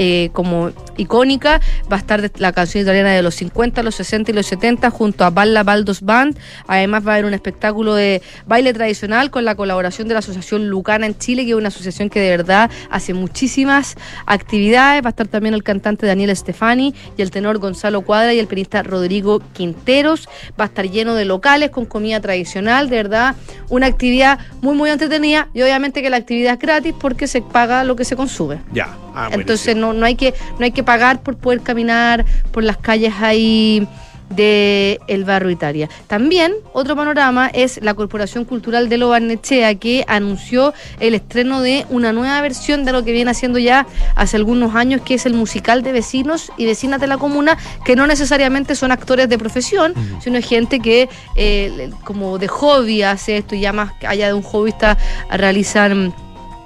[0.00, 1.60] Eh, como icónica.
[1.90, 5.24] Va a estar la canción italiana de los 50, los 60 y los 70 junto
[5.24, 6.38] a Balla Baldos Band.
[6.68, 10.68] Además va a haber un espectáculo de baile tradicional con la colaboración de la Asociación
[10.68, 15.02] Lucana en Chile, que es una asociación que de verdad hace muchísimas actividades.
[15.02, 18.46] Va a estar también el cantante Daniel Stefani y el tenor Gonzalo Cuadra y el
[18.46, 20.28] pianista Rodrigo Quinteros.
[20.60, 23.34] Va a estar lleno de locales con comida tradicional, de verdad,
[23.68, 27.84] una actividad muy muy entretenida y obviamente que la actividad es gratis porque se paga
[27.84, 28.58] lo que se consume.
[28.72, 28.88] Ya.
[29.14, 32.76] Ah, Entonces no, no, hay que, no hay que pagar por poder caminar por las
[32.76, 33.86] calles ahí
[34.30, 35.88] de el barrio Italia.
[36.06, 41.86] También otro panorama es la Corporación Cultural de Lo Barnechea que anunció el estreno de
[41.90, 45.34] una nueva versión de lo que viene haciendo ya hace algunos años que es el
[45.34, 49.94] musical de vecinos y vecinas de la comuna que no necesariamente son actores de profesión,
[50.20, 54.42] sino gente que eh, como de hobby hace esto y ya más allá de un
[54.42, 54.96] hobbyista
[55.30, 56.14] realizan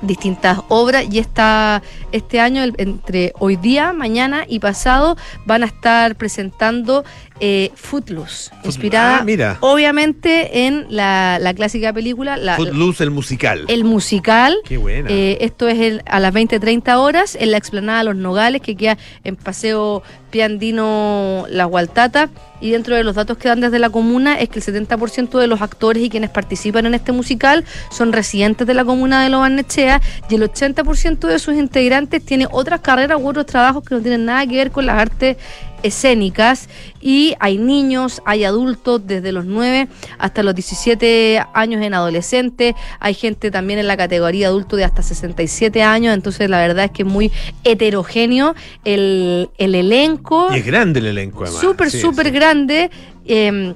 [0.03, 6.16] distintas obras y esta, este año, entre hoy día, mañana y pasado, van a estar
[6.16, 7.05] presentando
[7.44, 9.59] eh, Footloose, inspirada ah, mira.
[9.59, 12.37] obviamente en la, clásica película.
[12.37, 13.64] La, Footloose, el musical.
[13.66, 14.57] El musical.
[14.64, 15.11] Qué buena.
[15.11, 19.35] Eh, esto es a las 20-30 horas en la explanada Los Nogales, que queda en
[19.35, 22.31] Paseo Piandino La Gualtata.
[22.61, 25.48] Y dentro de los datos que dan desde la comuna es que el 70% de
[25.48, 30.00] los actores y quienes participan en este musical son residentes de la comuna de Lobarnechea
[30.31, 34.26] y el 80% de sus integrantes tiene otras carreras u otros trabajos que no tienen
[34.26, 35.38] nada que ver con las artes
[35.83, 36.68] escénicas
[37.01, 43.14] y hay niños, hay adultos desde los 9 hasta los 17 años en adolescentes, hay
[43.14, 47.03] gente también en la categoría adulto de hasta 67 años, entonces la verdad es que
[47.03, 47.33] es muy
[47.64, 50.49] heterogéneo el, elenco.
[50.53, 51.61] Y es grande el elenco, además.
[51.61, 52.90] Súper, súper grande.
[53.25, 53.75] Eh,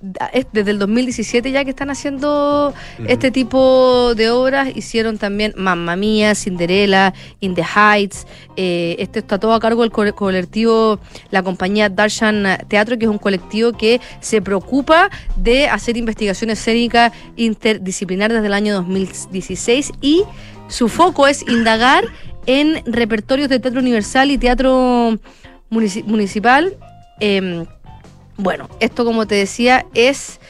[0.00, 2.72] desde el 2017 ya que están haciendo
[3.06, 4.76] este tipo de obras.
[4.76, 8.26] Hicieron también Mamma Mía, Cinderella, In the Heights.
[8.56, 13.18] Eh, esto está todo a cargo del colectivo, la compañía Darshan Teatro, que es un
[13.18, 20.24] colectivo que se preocupa de hacer investigaciones escénicas interdisciplinar desde el año 2016 y
[20.68, 22.04] su foco es indagar
[22.46, 25.18] en repertorios de teatro universal y teatro
[25.70, 26.76] municipal.
[27.20, 27.66] Eh,
[28.38, 30.40] bueno, esto como te decía es...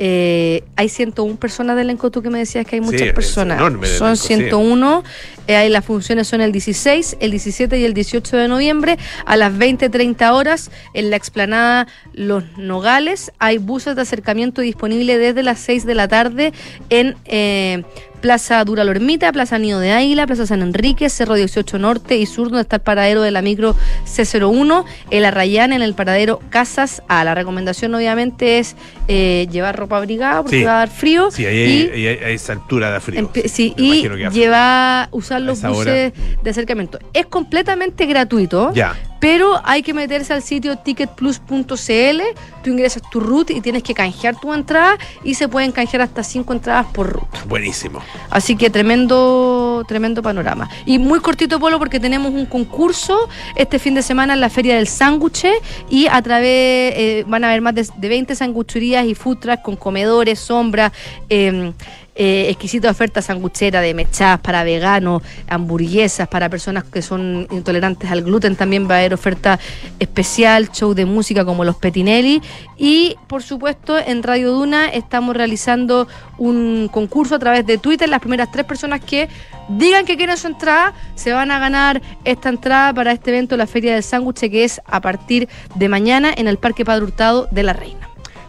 [0.00, 3.60] Eh, hay 101 personas del elenco, tú que me decías que hay muchas personas.
[3.98, 5.02] Son 101.
[5.48, 9.36] Eh, ahí las funciones son el 16, el 17 y el 18 de noviembre a
[9.36, 13.32] las 20-30 horas en la explanada Los Nogales.
[13.40, 16.52] Hay buses de acercamiento disponibles desde las 6 de la tarde
[16.90, 17.82] en eh,
[18.20, 22.48] Plaza Dura Lormita, Plaza Nido de Águila, Plaza San Enrique, Cerro 18 Norte y Sur,
[22.48, 23.74] donde está el paradero de la micro
[24.06, 27.24] C01, el Arrayán en el paradero Casas A.
[27.24, 28.76] La recomendación obviamente es
[29.08, 30.64] eh, llevar ropa abrigada porque Sí.
[30.64, 31.30] va a dar frío.
[31.30, 33.30] Sí, ahí y hay, hay- hay esa altura de frío.
[33.46, 35.70] Sí, y lleva, usar los hora.
[35.70, 36.98] buses de acercamiento.
[37.14, 38.94] Es completamente gratuito, Ya.
[39.20, 42.20] Pero hay que meterse al sitio ticketplus.cl,
[42.62, 46.22] tú ingresas tu root y tienes que canjear tu entrada y se pueden canjear hasta
[46.22, 47.46] cinco entradas por root.
[47.46, 48.00] Buenísimo.
[48.30, 50.68] Así que tremendo, tremendo panorama.
[50.86, 54.76] Y muy cortito, Polo, porque tenemos un concurso este fin de semana en la Feria
[54.76, 55.46] del Sándwich
[55.90, 56.48] y a través
[56.96, 60.92] eh, van a haber más de, de 20 sangucherías y trucks con comedores, sombras,
[61.28, 61.72] eh,
[62.20, 68.22] eh, exquisita oferta sanguchera de mechadas para veganos, hamburguesas para personas que son intolerantes al
[68.22, 68.56] gluten.
[68.56, 69.60] También va a haber oferta
[70.00, 72.42] especial, show de música como los Petinelli.
[72.76, 78.08] Y por supuesto, en Radio Duna estamos realizando un concurso a través de Twitter.
[78.08, 79.28] Las primeras tres personas que
[79.68, 83.68] digan que quieren su entrada se van a ganar esta entrada para este evento, la
[83.68, 87.62] Feria del Sándwich, que es a partir de mañana en el Parque Padre Hurtado de
[87.62, 88.07] la Reina.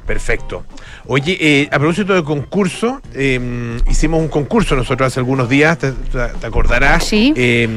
[0.10, 0.64] Perfecto.
[1.06, 5.94] Oye, eh, a propósito de concurso, eh, hicimos un concurso nosotros hace algunos días, te,
[6.42, 7.04] acordarás.
[7.04, 7.32] Sí.
[7.36, 7.70] Eh,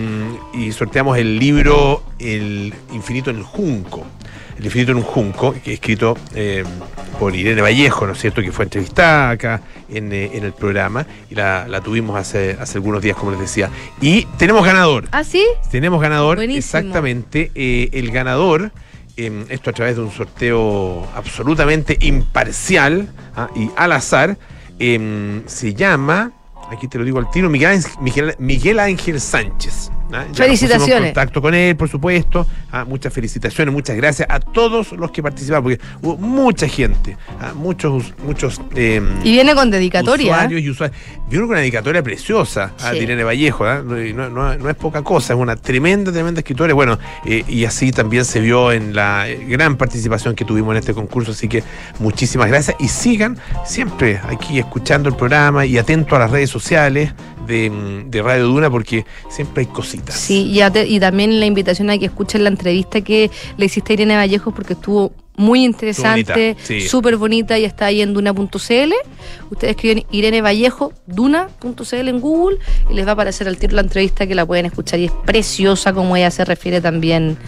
[0.55, 4.07] y sorteamos el libro El Infinito en el Junco.
[4.59, 6.65] El Infinito en un Junco, que es escrito eh,
[7.21, 8.41] por Irene Vallejo, ¿no es cierto?
[8.41, 12.79] Que fue entrevistada acá en, eh, en el programa y la, la tuvimos hace, hace
[12.79, 13.69] algunos días, como les decía.
[14.01, 15.05] Y tenemos ganador.
[15.13, 15.45] ¿Ah, sí?
[15.71, 16.61] Tenemos ganador, Buenísimo.
[16.81, 17.51] exactamente.
[17.55, 18.73] eh, el ganador,
[19.17, 24.39] eh, esto a través de un sorteo absolutamente imparcial ah, y al azar,
[24.79, 26.33] eh, se llama,
[26.71, 29.91] aquí te lo digo al tiro, Miguel Ángel Sánchez.
[30.15, 30.27] ¿Ah?
[30.33, 31.11] Felicitaciones.
[31.13, 32.47] contacto con él, por supuesto.
[32.71, 37.53] Ah, muchas felicitaciones, muchas gracias a todos los que participaron, porque hubo mucha gente, ah,
[37.55, 38.61] muchos, muchos.
[38.75, 40.33] eh, Y viene con dedicatoria.
[40.33, 40.99] usuarios y usuarios.
[41.29, 42.99] Vieron una dedicatoria preciosa a Sí.
[42.99, 46.75] Irene Vallejo, no, es poca cosa, es una tremenda, tremenda escritora.
[46.75, 50.79] Bueno, eh, y así también se vio en la eh, gran participación que tuvimos en
[50.79, 51.63] este concurso, así que
[51.99, 57.13] muchísimas gracias y sigan siempre aquí escuchando el programa y atentos a las redes sociales
[57.47, 60.02] de, de Radio Duna porque siempre hay cositas.
[60.09, 63.93] Sí, y, ate- y también la invitación a que escuchen la entrevista que le hiciste
[63.93, 66.81] a Irene Vallejos porque estuvo muy interesante, bonita, sí.
[66.83, 68.93] súper bonita y está ahí en duna.cl.
[69.51, 72.59] Ustedes escriben Irene Vallejo, duna.cl en Google
[72.91, 75.13] y les va a aparecer al tiro la entrevista que la pueden escuchar y es
[75.25, 77.39] preciosa como ella se refiere también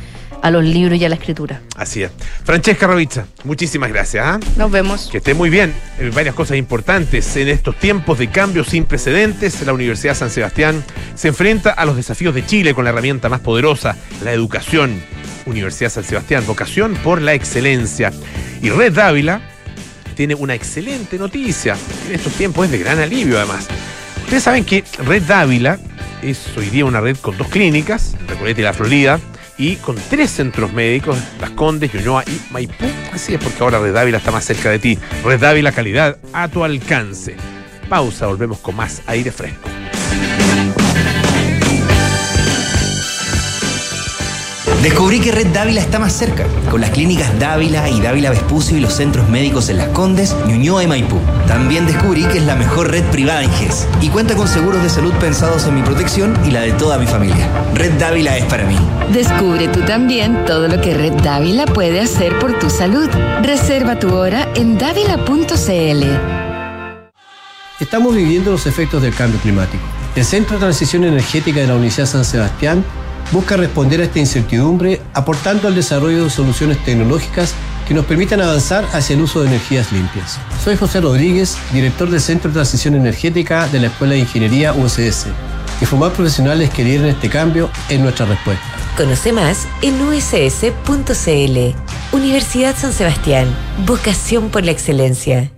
[0.45, 1.63] a los libros y a la escritura.
[1.75, 2.11] Así es.
[2.45, 4.27] Francesca Rovizza, muchísimas gracias.
[4.27, 4.39] ¿ah?
[4.59, 5.09] Nos vemos.
[5.11, 5.73] Que esté muy bien.
[5.99, 7.35] Eh, Varias cosas importantes.
[7.37, 11.97] En estos tiempos de cambios sin precedentes, la Universidad San Sebastián se enfrenta a los
[11.97, 15.01] desafíos de Chile con la herramienta más poderosa, la educación.
[15.47, 18.13] Universidad San Sebastián, vocación por la excelencia.
[18.61, 19.41] Y Red Dávila
[20.15, 21.75] tiene una excelente noticia.
[22.07, 23.67] En estos tiempos es de gran alivio, además.
[24.25, 25.79] Ustedes saben que Red Dávila
[26.21, 29.21] es hoy día una red con dos clínicas, Recoleta y La Florida,
[29.59, 32.87] y con tres centros médicos, Las Condes, Ñuñoa y Maipú.
[33.13, 34.99] Así es porque ahora Red Dávila está más cerca de ti.
[35.25, 37.37] Red Dávila, calidad a tu alcance.
[37.89, 39.74] Pausa, volvemos con más aire fresco.
[44.85, 48.81] Descubrí que Red Dávila está más cerca, con las clínicas Dávila y Dávila Vespucio y
[48.81, 51.19] los centros médicos en Las Condes, Ñuñoa y Maipú.
[51.49, 54.91] También descubrí que es la mejor red privada en GES y cuenta con seguros de
[54.91, 57.49] salud pensados en mi protección y la de toda mi familia.
[57.73, 58.77] Red Dávila es para mí.
[59.11, 63.09] Descubre tú también todo lo que Red Dávila puede hacer por tu salud.
[63.43, 66.05] Reserva tu hora en dávila.cl.
[67.81, 69.83] Estamos viviendo los efectos del cambio climático.
[70.15, 72.85] El Centro de Transición Energética de la Universidad San Sebastián
[73.33, 77.55] busca responder a esta incertidumbre aportando al desarrollo de soluciones tecnológicas
[77.87, 80.39] que nos permitan avanzar hacia el uso de energías limpias.
[80.63, 85.27] Soy José Rodríguez, director del Centro de Transición Energética de la Escuela de Ingeniería USS.
[85.81, 88.65] Y formar profesionales que lideren este cambio es nuestra respuesta.
[88.97, 91.77] Conoce más en uss.cl.
[92.13, 93.49] Universidad San Sebastián.
[93.85, 95.51] Vocación por la excelencia.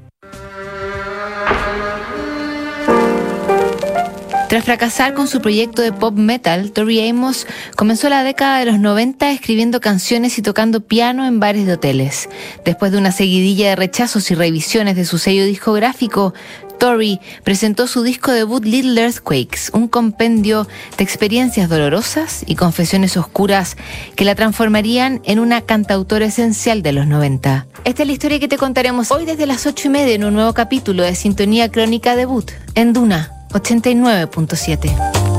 [4.49, 8.79] Tras fracasar con su proyecto de pop metal, Tori Amos comenzó la década de los
[8.79, 12.29] 90 escribiendo canciones y tocando piano en bares de hoteles.
[12.65, 16.33] Después de una seguidilla de rechazos y revisiones de su sello discográfico,
[16.79, 23.77] Tori presentó su disco debut Little Earthquakes, un compendio de experiencias dolorosas y confesiones oscuras
[24.15, 27.67] que la transformarían en una cantautora esencial de los 90.
[27.85, 30.35] Esta es la historia que te contaremos hoy desde las 8 y media en un
[30.35, 35.36] nuevo capítulo de Sintonía Crónica Debut en Duna 89.7.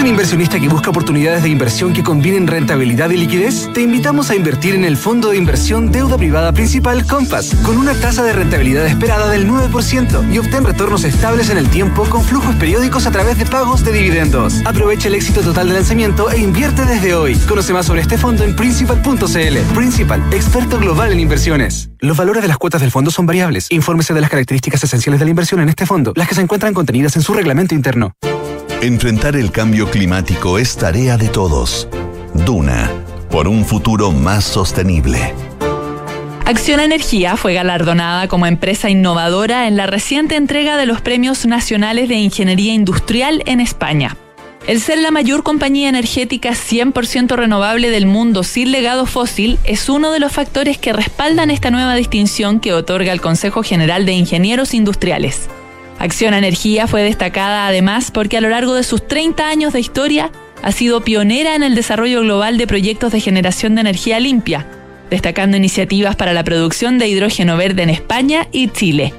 [0.00, 3.68] ¿Eres un inversionista que busca oportunidades de inversión que combinen rentabilidad y liquidez?
[3.74, 7.92] Te invitamos a invertir en el fondo de inversión deuda privada principal Compass, con una
[7.92, 12.54] tasa de rentabilidad esperada del 9% y obtén retornos estables en el tiempo con flujos
[12.54, 14.62] periódicos a través de pagos de dividendos.
[14.64, 17.34] Aprovecha el éxito total de lanzamiento e invierte desde hoy.
[17.46, 19.74] Conoce más sobre este fondo en principal.cl.
[19.74, 21.90] Principal, experto global en inversiones.
[21.98, 23.66] Los valores de las cuotas del fondo son variables.
[23.68, 26.72] Infórmese de las características esenciales de la inversión en este fondo, las que se encuentran
[26.72, 28.14] contenidas en su reglamento interno.
[28.82, 31.86] Enfrentar el cambio climático es tarea de todos.
[32.32, 32.90] Duna,
[33.30, 35.34] por un futuro más sostenible.
[36.46, 42.08] Acción Energía fue galardonada como empresa innovadora en la reciente entrega de los Premios Nacionales
[42.08, 44.16] de Ingeniería Industrial en España.
[44.66, 50.10] El ser la mayor compañía energética 100% renovable del mundo sin legado fósil es uno
[50.10, 54.72] de los factores que respaldan esta nueva distinción que otorga el Consejo General de Ingenieros
[54.72, 55.50] Industriales.
[56.00, 60.32] Acción Energía fue destacada además porque a lo largo de sus 30 años de historia
[60.62, 64.66] ha sido pionera en el desarrollo global de proyectos de generación de energía limpia,
[65.10, 69.12] destacando iniciativas para la producción de hidrógeno verde en España y Chile.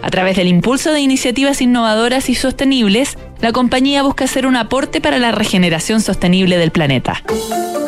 [0.00, 5.00] A través del impulso de iniciativas innovadoras y sostenibles, la compañía busca hacer un aporte
[5.00, 7.20] para la regeneración sostenible del planeta.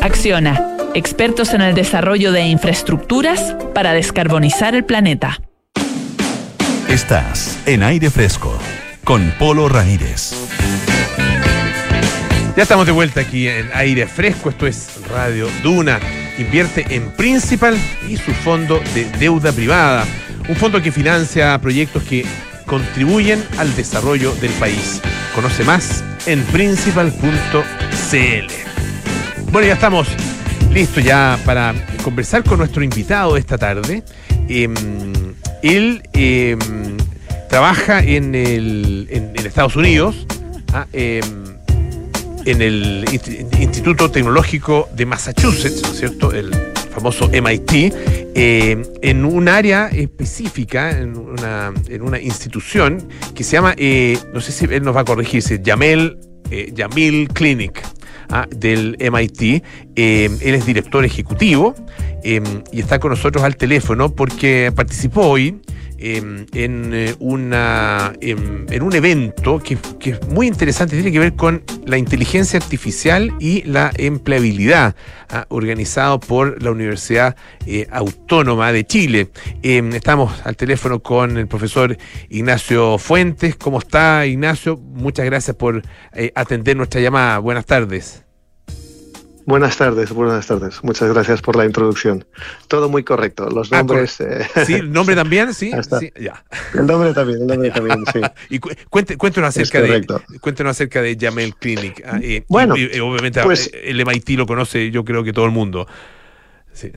[0.01, 5.39] Acciona, expertos en el desarrollo de infraestructuras para descarbonizar el planeta.
[6.91, 8.59] Estás en aire fresco
[9.05, 10.33] con Polo Ramírez.
[12.57, 14.49] Ya estamos de vuelta aquí en aire fresco.
[14.49, 16.01] Esto es Radio Duna.
[16.37, 17.79] Invierte en Principal
[18.09, 20.05] y su fondo de deuda privada.
[20.49, 22.27] Un fondo que financia proyectos que
[22.67, 25.01] contribuyen al desarrollo del país.
[25.33, 27.23] Conoce más en principal.cl.
[29.53, 30.09] Bueno, ya estamos
[30.73, 31.73] listos ya para
[32.03, 34.03] conversar con nuestro invitado esta tarde.
[34.49, 34.75] Em,
[35.63, 36.59] él em,
[37.49, 39.09] trabaja en, el,
[39.45, 40.27] Estados Unidos,
[40.73, 41.23] ah, em,
[42.45, 43.05] en el
[43.59, 46.33] Instituto Tecnológico de Massachusetts, ¿cierto?
[46.33, 46.51] El
[46.91, 47.93] famoso MIT,
[48.35, 54.67] eh, en un área específica, en una, institución que se llama, eh, no sé si
[54.67, 55.61] él nos va a corregir, se
[56.51, 57.83] eh, Yamil Clinic.
[58.33, 59.63] Ah, del MIT.
[59.97, 61.75] él es director ejecutivo
[62.23, 65.61] y está con nosotros al teléfono porque participó hoy
[66.03, 69.77] Em, en, eh, una, em, en, un evento que,
[70.11, 74.97] es muy interesante, tiene que ver con la inteligencia artificial y la empleabilidad,
[75.29, 77.37] ah, organizado por la Universidad
[77.67, 79.29] eh, Autónoma de Chile.
[79.63, 81.99] Em, estamos al teléfono con el profesor
[82.31, 83.57] Ignacio Fuentes.
[83.57, 84.79] ¿Cómo está, Ignacio?
[84.79, 85.83] Muchas gracias por
[86.15, 87.41] eh, atender nuestra llamada.
[87.41, 88.25] Buenas tardes.
[89.51, 90.85] Buenas tardes, buenas tardes.
[90.85, 92.25] Muchas gracias por la introducción.
[92.69, 93.49] Todo muy correcto.
[93.51, 94.21] Los ah, nombres.
[94.21, 95.73] Eh, sí, el nombre también, sí.
[95.99, 96.45] sí ya.
[96.73, 98.21] El nombre también, el nombre también, sí.
[98.49, 100.07] y cuéntenos acerca de
[100.41, 102.01] cuéntenos acerca de Jamel Clinic.
[102.07, 105.89] Ah, bueno, obviamente pues el MIT lo conoce, yo creo que todo el mundo.
[106.73, 106.93] Sí.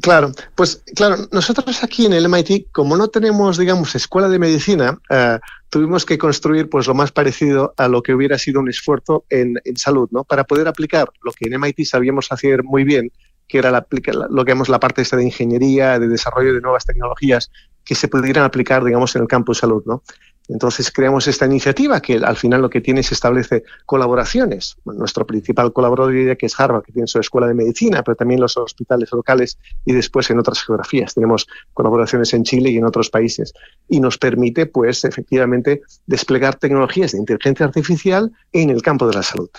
[0.00, 4.98] Claro, pues claro, nosotros aquí en el MIT, como no tenemos, digamos, escuela de medicina,
[5.10, 5.38] eh,
[5.70, 9.54] tuvimos que construir pues lo más parecido a lo que hubiera sido un esfuerzo en,
[9.76, 10.24] salud, ¿no?
[10.24, 13.10] Para poder aplicar lo que en MIT sabíamos hacer muy bien,
[13.48, 13.86] que era la,
[14.30, 17.50] lo que llamamos la parte esta de ingeniería, de desarrollo de nuevas tecnologías
[17.84, 20.02] que se pudieran aplicar, digamos, en el campo de salud, ¿no?
[20.48, 24.76] Entonces creamos esta iniciativa que al final lo que tiene es establece colaboraciones.
[24.84, 28.40] nuestro principal colaborador diría que es Harvard, que tiene su escuela de medicina, pero también
[28.40, 31.14] los hospitales locales y después en otras geografías.
[31.14, 33.52] Tenemos colaboraciones en Chile y en otros países.
[33.88, 39.22] Y nos permite, pues, efectivamente, desplegar tecnologías de inteligencia artificial en el campo de la
[39.22, 39.50] salud.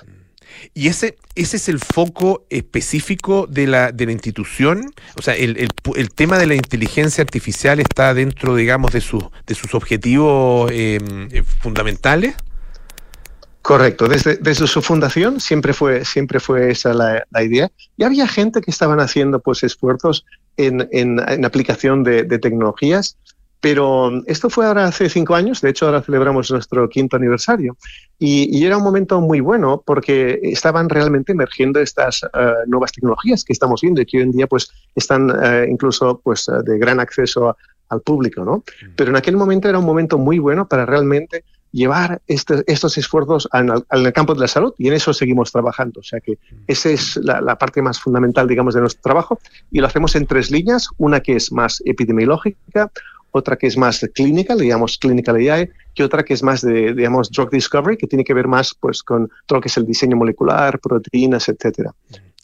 [0.74, 4.94] Y ese, ese es el foco específico de la, de la institución.
[5.18, 5.58] O sea, el,
[5.96, 11.30] el, tema de la inteligencia artificial está dentro, digamos, de, sus de sus objetivos em,
[11.32, 12.36] eh, fundamentales.
[13.62, 17.70] Correcto, desde, desde, su fundación siempre fue, siempre fue esa la, idea.
[17.98, 20.26] Y había gente que estaban haciendo pues, esfuerzos
[20.58, 23.18] en, en, en aplicación de, tecnologías
[23.62, 27.76] pero esto fue ahora hace cinco años, de hecho ahora celebramos nuestro quinto aniversario,
[28.18, 32.28] y, era un momento muy bueno porque estaban realmente emergiendo estas eh,
[32.68, 36.48] nuevas tecnologías que estamos viendo y que hoy en día pues, están eh, incluso pues,
[36.50, 37.56] eh, de gran acceso
[37.88, 38.44] al público.
[38.44, 38.58] ¿no?
[38.58, 38.96] Mm.
[38.98, 43.48] Pero en aquel momento era un momento muy bueno para realmente llevar este, estos esfuerzos
[43.52, 46.02] al, campo de la salud y en eso seguimos trabajando.
[46.02, 46.56] O sea que mm.
[46.68, 49.40] esa es la, la, parte más fundamental, digamos, de nuestro trabajo
[49.72, 50.90] y lo hacemos en tres líneas.
[50.98, 52.92] Una que es más epidemiológica,
[53.32, 56.94] otra que es más clínica, le llamamos clinical AI, y otra que es más de,
[56.94, 59.86] digamos, drug discovery, que tiene que ver más pues, con todo lo que es el
[59.86, 61.94] diseño molecular, proteínas, etcétera.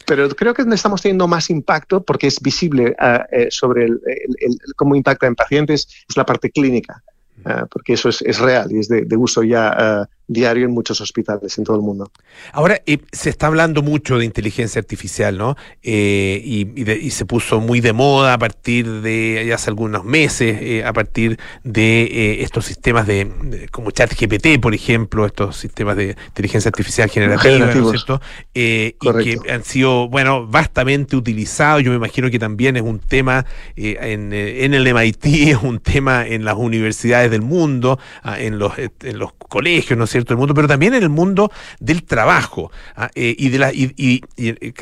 [0.05, 3.99] Pero creo que estamos teniendo más impacto, porque es visible ah, eh, sobre el,
[4.75, 7.01] cómo impacta en pacientes, es la parte clínica.
[7.43, 11.01] Ah, porque eso es, es, real y es de, uso ya ah, diario en muchos
[11.01, 12.11] hospitales en todo el mundo.
[12.51, 15.55] Ahora, eh, se está hablando mucho de inteligencia artificial, ¿no?
[15.83, 16.65] Eh, y,
[17.11, 22.41] se puso muy de moda a partir de hace algunos meses, eh, a partir de
[22.41, 27.89] estos sistemas de, como ChatGPT, por ejemplo, estos sistemas de inteligencia artificial generativa, ¿no es
[27.91, 28.21] cierto?
[28.53, 31.83] y que han sido, bueno, vastamente utilizados.
[31.83, 33.45] Yo me imagino que también es un tema
[33.75, 38.73] en, en, el MIT, es un tema en las universidades del mundo, ah, en los,
[38.77, 42.71] en los colegios, ¿no es cierto?, del mundo, pero también en el mundo del trabajo.
[42.95, 44.21] Ah, eh, y, de la, y,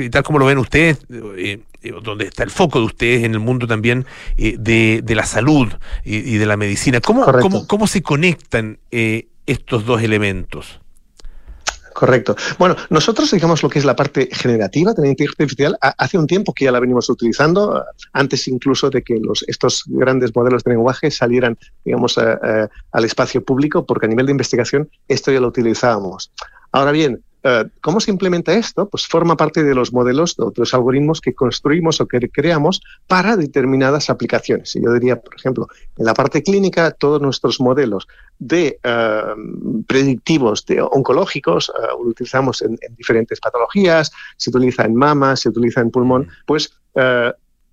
[0.09, 3.39] tal como lo ven ustedes, eh, eh, donde está el foco de ustedes en el
[3.39, 4.05] mundo también
[4.38, 5.73] de, de, la salud
[6.03, 7.01] y, de la medicina.
[7.01, 8.77] ¿Cómo, cómo, cómo se conectan
[9.45, 10.82] estos dos elementos?
[11.93, 12.35] Correcto.
[12.57, 16.27] Bueno, nosotros digamos lo que es la parte generativa de la inteligencia artificial, hace un
[16.27, 17.83] tiempo que ya la venimos utilizando,
[18.13, 23.85] antes incluso de que los, estos grandes modelos de lenguaje salieran, digamos, al espacio público,
[23.85, 26.31] porque a nivel de investigación esto ya lo utilizábamos.
[26.71, 27.23] Ahora bien,
[27.81, 28.87] ¿Cómo se implementa esto?
[28.87, 33.35] Pues forma parte de los modelos, de otros algoritmos que construimos o que creamos para
[33.35, 34.75] determinadas aplicaciones.
[34.75, 35.67] Y yo diría, por ejemplo,
[35.97, 38.07] en la parte clínica, todos nuestros modelos
[38.39, 39.21] de eh,
[39.87, 45.81] predictivos de oncológicos uh, utilizamos en, en, diferentes patologías, se utiliza en mama, se utiliza
[45.81, 46.79] en pulmón, pues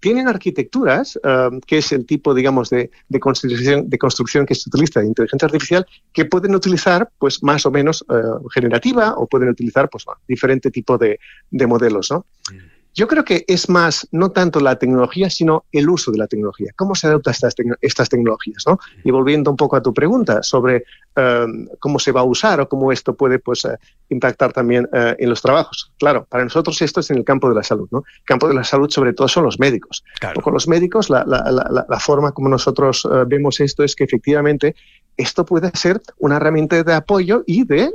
[0.01, 2.91] tienen arquitecturas, um, que es el tipo, digamos, de,
[3.21, 8.49] construcción, que se utiliza de inteligencia artificial, que pueden utilizar, pues, más o menos uh,
[8.49, 11.21] generativa o pueden utilizar, pues, diferente tipo de,
[11.51, 12.27] de modelos, ¿no?
[12.51, 12.80] Mm.
[12.95, 16.73] Yo creo que es más, no tanto la tecnología, sino el uso de la tecnología.
[16.77, 18.65] ¿Cómo se adopta estas, estas tecnologías?
[18.67, 18.79] ¿no?
[19.05, 20.85] Y volviendo un poco a tu pregunta sobre
[21.15, 23.79] em, cómo se va a usar o cómo esto puede pues, eh,
[24.09, 25.93] impactar también eh, en los trabajos.
[25.99, 27.89] Claro, para nosotros esto es en el campo de la salud.
[27.93, 27.99] ¿no?
[27.99, 30.05] El campo de la salud sobre todo son los médicos.
[30.43, 34.05] Con los médicos, la, la, la, la, forma como nosotros eh, vemos esto es que
[34.05, 34.75] efectivamente
[35.17, 37.91] esto puede ser una herramienta de apoyo y de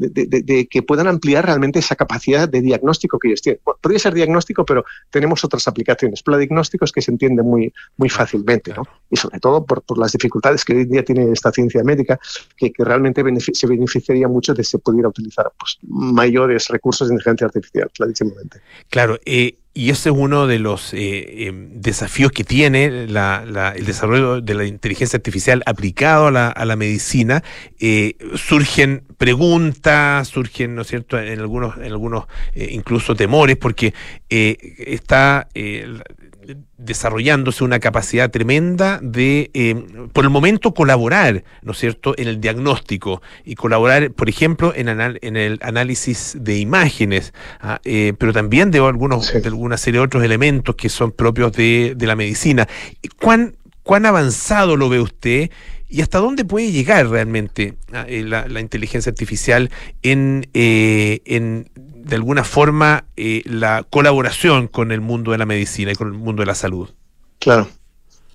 [0.00, 3.60] de, que puedan ampliar realmente esa capacidad de diagnóstico que ellos tienen.
[3.80, 6.22] podría ser diagnóstico, pero tenemos otras aplicaciones.
[6.22, 8.82] Pero diagnóstico es que se entiende muy, muy fácilmente, ¿no?
[9.10, 12.18] Y sobre todo por, por, las dificultades que hoy en día tiene esta ciencia médica,
[12.56, 13.22] que, que realmente
[13.52, 18.60] se beneficiaría mucho de que se pudiera utilizar pues, mayores recursos de inteligencia artificial, clarísimamente.
[18.88, 23.44] Claro, eh, y ese es uno de los eh, em, desafíos que tiene la,
[23.76, 27.44] el desarrollo de la inteligencia artificial aplicado a la, a la medicina.
[27.78, 33.94] Eh, surgen preguntas, surgen, ¿no es cierto?, en algunos, en algunos eh, incluso temores, porque
[34.28, 35.48] está
[36.76, 39.74] desarrollándose una capacidad tremenda de, eh,
[40.12, 44.88] por el momento, colaborar, ¿no es cierto?, en el diagnóstico y colaborar, por ejemplo, en,
[44.88, 50.06] en el análisis de imágenes, ah, eh, pero también de, algunos, de alguna serie de
[50.06, 52.66] otros elementos que son propios de, de la medicina.
[53.20, 55.50] ¿Cuán, ¿Cuán avanzado lo ve usted?
[55.88, 59.70] ¿Y hasta dónde puede llegar realmente ah, eh, la, la, inteligencia artificial
[60.02, 61.68] en, en
[62.04, 66.14] de alguna forma eh, la colaboración con el mundo de la medicina y con el
[66.14, 66.88] mundo de la salud.
[67.38, 67.68] Claro.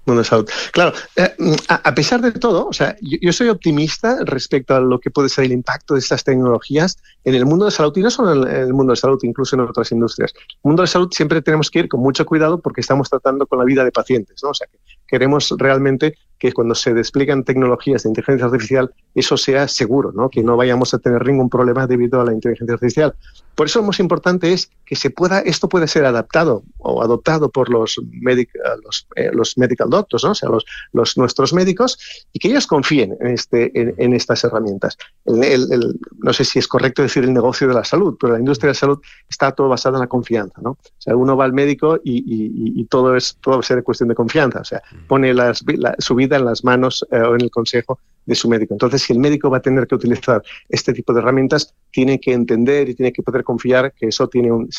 [0.05, 0.47] Mundo de salud.
[0.71, 1.35] Claro, eh,
[1.67, 5.45] a, pesar de todo, o sea, yo, soy optimista respecto a lo que puede ser
[5.45, 8.73] el impacto de estas tecnologías en el mundo de salud y no solo en el
[8.73, 10.31] mundo de salud, incluso en otras industrias.
[10.35, 13.47] En el mundo de salud siempre tenemos que ir con mucho cuidado porque estamos tratando
[13.47, 14.49] con la vida de pacientes, ¿no?
[14.49, 14.77] O sea, que
[15.07, 20.29] queremos realmente que cuando se despliegan tecnologías de inteligencia artificial, eso sea seguro, ¿no?
[20.29, 23.15] que no vayamos a tener ningún problema debido a la inteligencia artificial.
[23.55, 27.49] Por eso lo más importante es que se pueda, esto puede ser adaptado o adoptado
[27.49, 28.49] por los, medic,
[28.83, 30.31] los, eh, los medical doctors, ¿no?
[30.31, 31.97] o sea, los, los, nuestros médicos,
[32.33, 34.97] y que ellos confíen en, este, en, estas herramientas.
[35.25, 38.67] El, no sé si es correcto decir el negocio de la salud, pero la industria
[38.67, 40.59] de la salud está todo basado en la confianza.
[40.61, 40.71] ¿no?
[40.71, 43.81] O sea, uno va al médico y, y, y todo, es, todo va a ser
[43.83, 44.59] cuestión de confianza.
[44.59, 45.63] O sea, pone las,
[45.99, 48.73] su vida en las manos eh, en el consejo de su médico.
[48.73, 52.33] Entonces, si el médico va a tener que utilizar este tipo de herramientas, tiene que
[52.33, 54.69] entender y tiene que poder confiar que eso tiene un,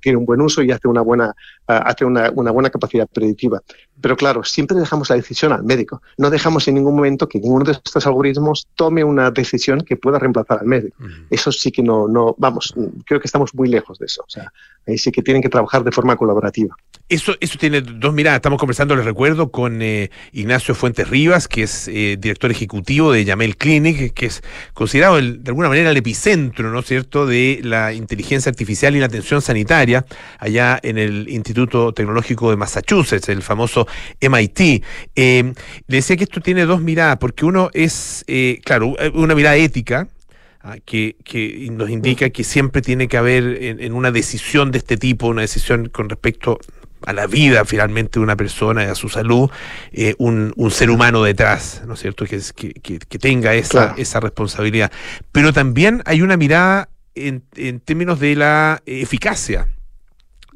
[0.00, 1.34] tiene un buen uso y hace una buena,
[1.66, 3.62] hace una, una, buena capacidad predictiva.
[4.00, 6.02] Pero claro, siempre dejamos la decisión al médico.
[6.18, 10.18] No dejamos en ningún momento que ninguno de estos algoritmos tome una decisión que pueda
[10.18, 10.96] reemplazar al médico.
[11.30, 12.74] Eso sí que no, no, vamos,
[13.06, 14.22] creo que estamos muy lejos de eso.
[14.22, 14.52] O sea,
[14.86, 16.76] ahí sí que tienen que trabajar de forma colaborativa.
[17.08, 18.38] Eso, eso tiene dos miradas.
[18.38, 23.12] Estamos conversando, les recuerdo, con eh, Ignacio Fuentes Rivas, que es eh, director ejecutivo ejecutivo
[23.12, 24.42] de Yamel Clinic, que es
[24.72, 29.06] considerado de alguna manera el epicentro, ¿no es cierto?, de la inteligencia artificial y la
[29.06, 30.04] atención sanitaria,
[30.38, 33.86] allá en el Instituto Tecnológico de Massachusetts, el famoso
[34.20, 34.82] MIT.
[35.14, 35.52] Eh,
[35.86, 40.08] le decía que esto tiene dos miradas, porque uno es, eh, claro, una mirada ética,
[40.62, 44.96] ah, que, que, nos indica que siempre tiene que haber en, una decisión de este
[44.96, 46.58] tipo, una decisión con respecto
[47.06, 49.50] a la vida finalmente de una persona y a su salud,
[49.92, 52.24] eh, un, un, ser humano detrás, ¿no es cierto?
[52.24, 54.90] Que, que, que tenga esa, esa responsabilidad.
[55.32, 59.68] Pero también hay una mirada en, en términos de la eficacia.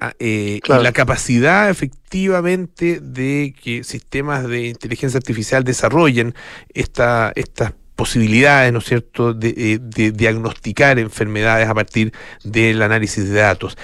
[0.00, 6.36] Ah, eh, y la capacidad efectivamente de que sistemas de inteligencia artificial desarrollen
[6.72, 12.12] esta, estas posibilidades, ¿no es cierto?, de, eh, de, diagnosticar enfermedades a partir
[12.44, 13.76] del análisis de datos.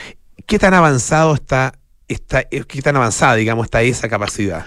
[0.47, 4.65] ¿Qué tan avanzado está, está qué tan avanzada, digamos, está esa capacidad?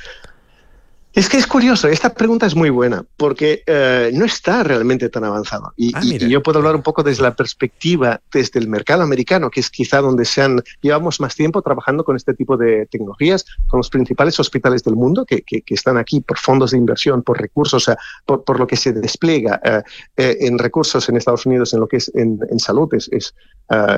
[1.17, 5.23] Es que es curioso, esta pregunta es muy buena, porque eh, no está realmente tan
[5.23, 5.73] avanzado.
[5.75, 9.49] Y, ah, y, yo puedo hablar un poco desde la perspectiva, desde el mercado americano,
[9.49, 13.45] que es quizá donde se han, llevamos más tiempo trabajando con este tipo de tecnologías,
[13.67, 17.41] con los principales hospitales del mundo que, que, están aquí por fondos de inversión, por
[17.41, 19.81] recursos, o sea, por, por, lo que se despliega eh,
[20.17, 23.33] eh, en recursos en Estados Unidos, en lo que es en, en salud, es, es,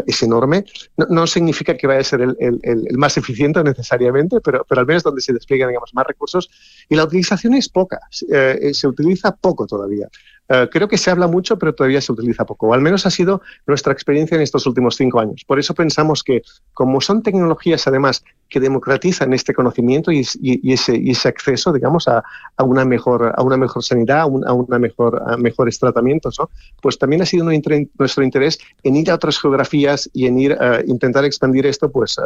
[0.08, 0.64] es enorme.
[0.96, 4.80] No, no, significa que vaya a ser el, el, el, más eficiente necesariamente, pero, pero
[4.80, 6.50] al menos donde se despliegan, digamos, más recursos.
[6.88, 8.00] Y la utilización es poca,
[8.32, 10.08] eh, eh, se utiliza poco todavía.
[10.48, 13.12] Eh, creo que se habla mucho, pero todavía se utiliza poco, o al menos ha
[13.12, 15.44] sido nuestra experiencia en estos últimos cinco años.
[15.46, 16.42] Por eso pensamos que,
[16.74, 22.24] como son tecnologías además que democratizan este conocimiento y, ese, ese, acceso, digamos, a,
[22.64, 26.50] una, mejor, a una mejor sanidad, a, una mejor, mejores tratamientos, ¿no?
[26.82, 30.82] pues también ha sido nuestro interés en ir a otras geografías y en ir a
[30.86, 32.18] intentar expandir esto, pues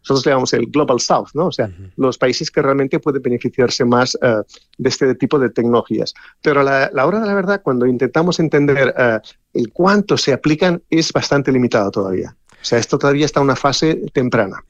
[0.00, 1.46] nosotros le llamamos el Global South, ¿no?
[1.46, 6.14] o sea, los países que realmente pueden beneficiarse más de este tipo de tecnologías.
[6.42, 9.18] Pero a la, la hora de la verdad, cuando intentamos entender uh,
[9.52, 12.36] el cuánto se aplican, es bastante limitado todavía.
[12.62, 14.64] O sea, esto todavía está en una fase temprana,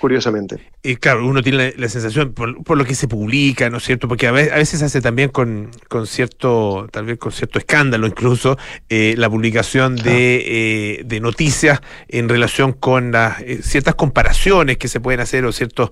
[0.00, 0.70] curiosamente.
[0.88, 4.08] Y claro, uno tiene la, sensación, por, lo que se publica, ¿no es cierto?
[4.08, 8.56] Porque a veces, se hace también con, con, cierto, tal vez con cierto escándalo incluso,
[8.88, 14.88] eh, la publicación de, eh, de, noticias en relación con las eh, ciertas comparaciones que
[14.88, 15.90] se pueden hacer o ciertos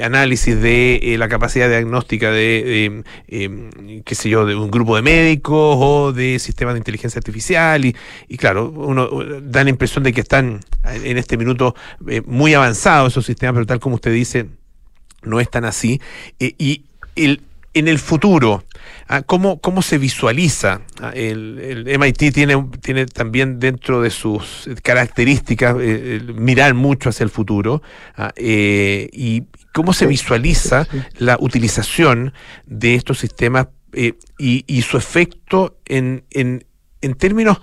[0.00, 6.12] análisis de la capacidad diagnóstica de, qué sé yo, de un grupo de médicos o
[6.12, 7.84] de sistemas de inteligencia artificial.
[7.84, 7.96] Y,
[8.28, 9.08] y claro, uno
[9.42, 11.74] da la impresión de que están en este minuto
[12.08, 14.35] eh, muy avanzados esos sistemas, pero tal como usted dice,
[15.22, 16.00] no es tan así.
[16.38, 16.84] Eh, y
[17.16, 17.42] el,
[17.74, 18.64] en el futuro,
[19.08, 20.80] ah, ¿cómo, ¿cómo, se visualiza?
[21.00, 27.30] Ah, el, MIT tiene, tiene también dentro de sus características eh, mirar mucho hacia el
[27.30, 27.82] futuro.
[28.16, 32.32] Ah, ¿Y cómo se visualiza la utilización
[32.64, 36.66] de estos sistemas y, y, su efecto en, en,
[37.00, 37.60] en términos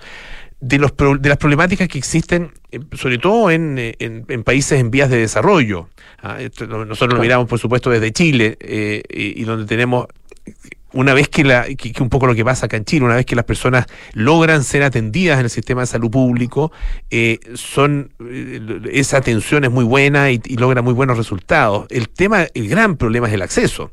[0.64, 5.10] de, los, de las problemáticas que existen, eh, sobre todo en, en, países en vías
[5.10, 5.88] de desarrollo.
[6.22, 10.06] Ah, nosotros lo miramos, por supuesto, desde Chile, eh, y, donde tenemos
[10.94, 13.26] una vez que, la, que, un poco lo que pasa acá en Chile, una vez
[13.26, 16.72] que las personas logran ser atendidas en el sistema de salud público,
[17.10, 21.86] eh, son eh, esa atención es muy buena y, logra muy buenos resultados.
[21.90, 23.90] El tema, el gran problema es el acceso,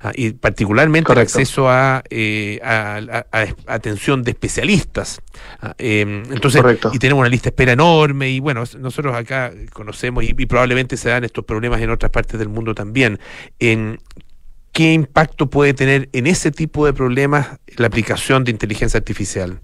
[0.00, 1.68] ah, y particularmente el acceso
[2.10, 3.24] eh, a,
[3.66, 5.20] atención de especialistas.
[5.60, 10.24] Ah, em, entonces, y tenemos una lista de espera enorme, y bueno, nosotros acá conocemos
[10.24, 13.18] y, probablemente se dan estos problemas en otras partes del mundo también.
[13.58, 13.98] En,
[14.74, 19.60] ¿qué impacto puede tener en ese tipo de problemas la aplicación de inteligencia artificial?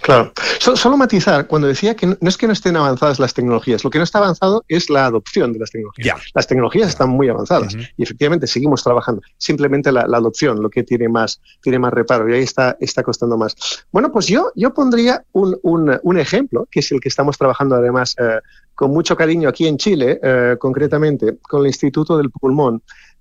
[0.00, 0.32] Claro.
[0.58, 3.98] solo matizar, cuando decía que no, es que no estén avanzadas las tecnologías, lo que
[3.98, 6.20] no está avanzado es la adopción de las tecnologías.
[6.34, 9.20] Las tecnologías están muy avanzadas y efectivamente seguimos trabajando.
[9.36, 13.36] Simplemente la, adopción, lo que tiene más, tiene más reparo y ahí está, está costando
[13.36, 13.56] más.
[13.92, 17.74] Bueno, pues yo, yo pondría un, un, un ejemplo, que es el que estamos trabajando
[17.74, 18.38] además eh,
[18.74, 22.80] con mucho cariño aquí en Chile, eh, concretamente con el Instituto del Pulmón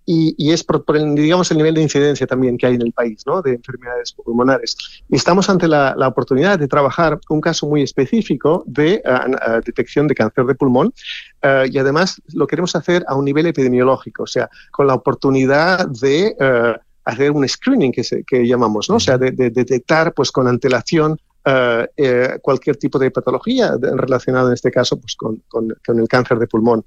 [0.09, 3.23] y, es por, el, digamos, el nivel de incidencia también que hay en el país
[3.25, 3.41] ¿no?
[3.41, 4.77] de enfermedades pulmonares.
[5.09, 9.03] Y estamos ante la, oportunidad de trabajar un caso muy específico de
[9.65, 10.93] detección de cáncer de pulmón
[11.41, 15.87] eh, y además lo queremos hacer a un nivel epidemiológico, o sea, con la oportunidad
[15.87, 16.35] de...
[16.39, 18.97] Eh, hacer un screening que, se, que llamamos, ¿no?
[18.97, 21.17] O sea, de, de, detectar pues con antelación
[21.95, 26.47] eh, cualquier tipo de patología relacionada en este caso pues, con, con, el cáncer de
[26.47, 26.83] pulmón.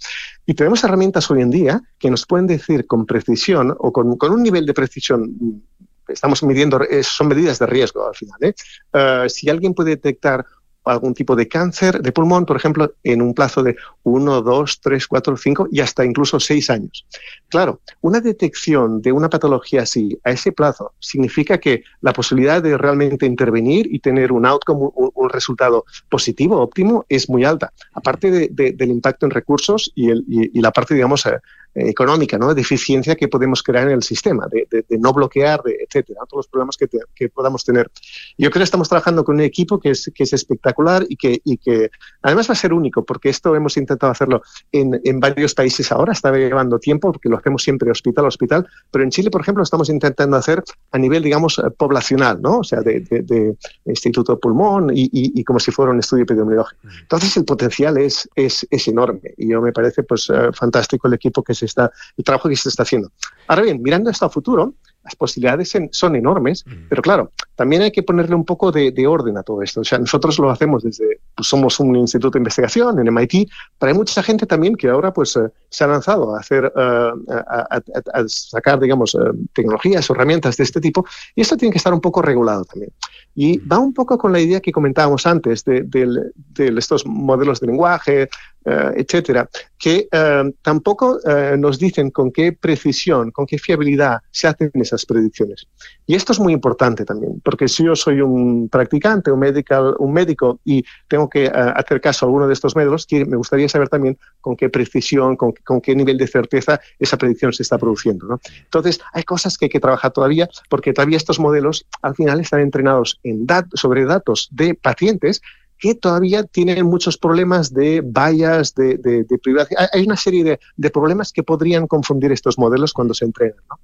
[0.46, 4.32] Y tenemos herramientas hoy en día que nos pueden decir con precisión o con, con
[4.32, 5.62] un nivel de precisión
[6.08, 9.30] estamos midiendo, eh, son medidas de riesgo al final.
[9.30, 10.44] si alguien puede detectar
[10.84, 15.06] algún tipo de cáncer de pulmón, por ejemplo, en un plazo de 1, 2, 3,
[15.06, 17.06] 4, 5 y hasta incluso 6 años.
[17.48, 22.78] Claro, una detección de una patología así a ese plazo significa que la posibilidad de
[22.78, 27.72] realmente intervenir y tener un outcome, un, resultado positivo, óptimo, es muy alta.
[27.92, 31.38] Aparte del impacto en recursos y, el, y la parte, digamos, eh,
[31.74, 32.54] económica, ¿no?
[32.54, 36.48] de eficiencia que podemos crear en el sistema, de, no bloquear, de, etcétera, todos los
[36.48, 37.90] problemas que, que, podamos tener.
[38.36, 41.40] Yo creo que estamos trabajando con un equipo que es, que es espectacular y que,
[41.44, 41.90] y que
[42.22, 44.42] además va a ser único, porque esto hemos intentado hacerlo
[44.72, 48.66] en, en varios países ahora, está llevando tiempo, porque lo hacemos siempre hospital a hospital,
[48.90, 52.58] pero en Chile, por ejemplo, estamos intentando hacer a nivel, digamos, eh, poblacional, ¿no?
[52.58, 53.56] O sea, de, de,
[53.86, 56.80] Instituto Pulmón y, y, como si fuera un estudio epidemiológico.
[57.00, 61.14] Entonces, el potencial es, es, es enorme y yo me parece pues eh, fantástico el
[61.14, 63.10] equipo que se está, el trabajo que se está haciendo.
[63.46, 68.02] Ahora bien, mirando esto a futuro, las posibilidades son enormes, pero claro, también hay que
[68.02, 69.82] ponerle un poco de, orden a todo esto.
[69.82, 73.92] O sea, nosotros lo hacemos desde, pues somos un instituto de investigación en MIT, pero
[73.92, 78.24] hay mucha gente también que ahora pues eh, se ha lanzado a hacer, eh, a,
[78.28, 79.18] sacar, digamos, eh,
[79.52, 81.04] tecnologías o herramientas de este tipo,
[81.34, 82.92] y esto tiene que estar un poco regulado también.
[83.34, 87.66] Y va un poco con la idea que comentábamos antes de, de estos modelos de
[87.66, 88.30] lenguaje,
[88.62, 89.48] eh, etcétera,
[89.78, 95.06] que eh, tampoco eh, nos dicen con qué precisión, con qué fiabilidad se hacen esas
[95.06, 95.66] predicciones.
[96.06, 100.12] Y esto es muy importante también, porque si yo soy un practicante, un, medical, un
[100.12, 104.16] médico y tengo que hacer caso a alguno de estos métodos, me gustaría saber también
[104.40, 108.28] con qué precisión, con, qué nivel de certeza esa predicción se está produciendo.
[108.28, 108.40] ¿no?
[108.62, 112.60] Entonces, hay cosas que hay que trabajar todavía, porque todavía estos modelos al final están
[112.60, 113.44] entrenados en
[113.74, 115.42] sobre datos de pacientes
[115.76, 119.88] que todavía tienen muchos problemas de vallas, de, de, de privacidad.
[119.92, 123.56] Hay una serie de, de, problemas que podrían confundir estos modelos cuando se entrenan.
[123.68, 123.80] ¿no?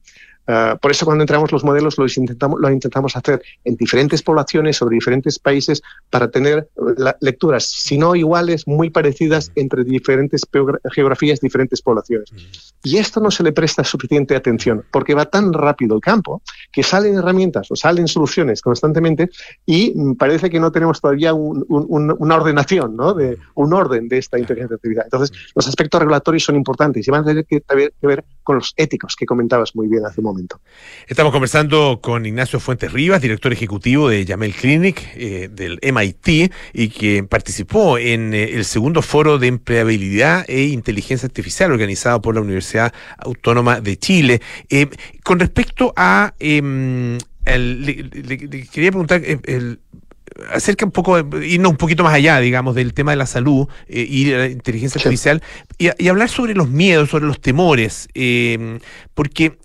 [0.47, 4.77] Ah, por eso cuando entramos los modelos los intentamos, lo intentamos hacer en diferentes poblaciones
[4.77, 6.69] sobre diferentes países para tener
[7.21, 10.43] lecturas, si no iguales, muy parecidas entre diferentes
[10.93, 12.33] geografías, diferentes poblaciones.
[12.83, 16.43] Y esto no se le presta suficiente atención porque va tan rápido el campo
[16.73, 19.31] que salen herramientas o salen soluciones constantemente
[19.65, 23.15] y mm, parece que no tenemos todavía una ordenación, ¿no?
[23.15, 25.07] de, un orden de esta inteligencia artificial.
[25.07, 28.75] Entonces, los aspectos regulatorios son importantes y van a tener que, que ver con los
[28.77, 30.61] éticos que comentabas muy bien hace un momento.
[31.09, 36.89] Estamos conversando con Ignacio Fuentes Rivas, director ejecutivo de Yamel Clinic eh, del MIT y
[36.89, 42.41] que participó en eh, el segundo foro de empleabilidad e inteligencia artificial organizado por la
[42.41, 44.41] Universidad Autónoma de Chile.
[44.71, 44.89] Eh,
[45.25, 46.33] con respecto a...
[46.39, 48.09] Em, le,
[48.73, 49.23] quería preguntar,
[50.53, 54.07] acerca un poco, irnos un poquito más allá, digamos, del tema de la salud eh,
[54.09, 55.43] y de la inteligencia artificial
[55.79, 58.79] y, hablar sobre los miedos, sobre los temores, eh,
[59.15, 59.59] porque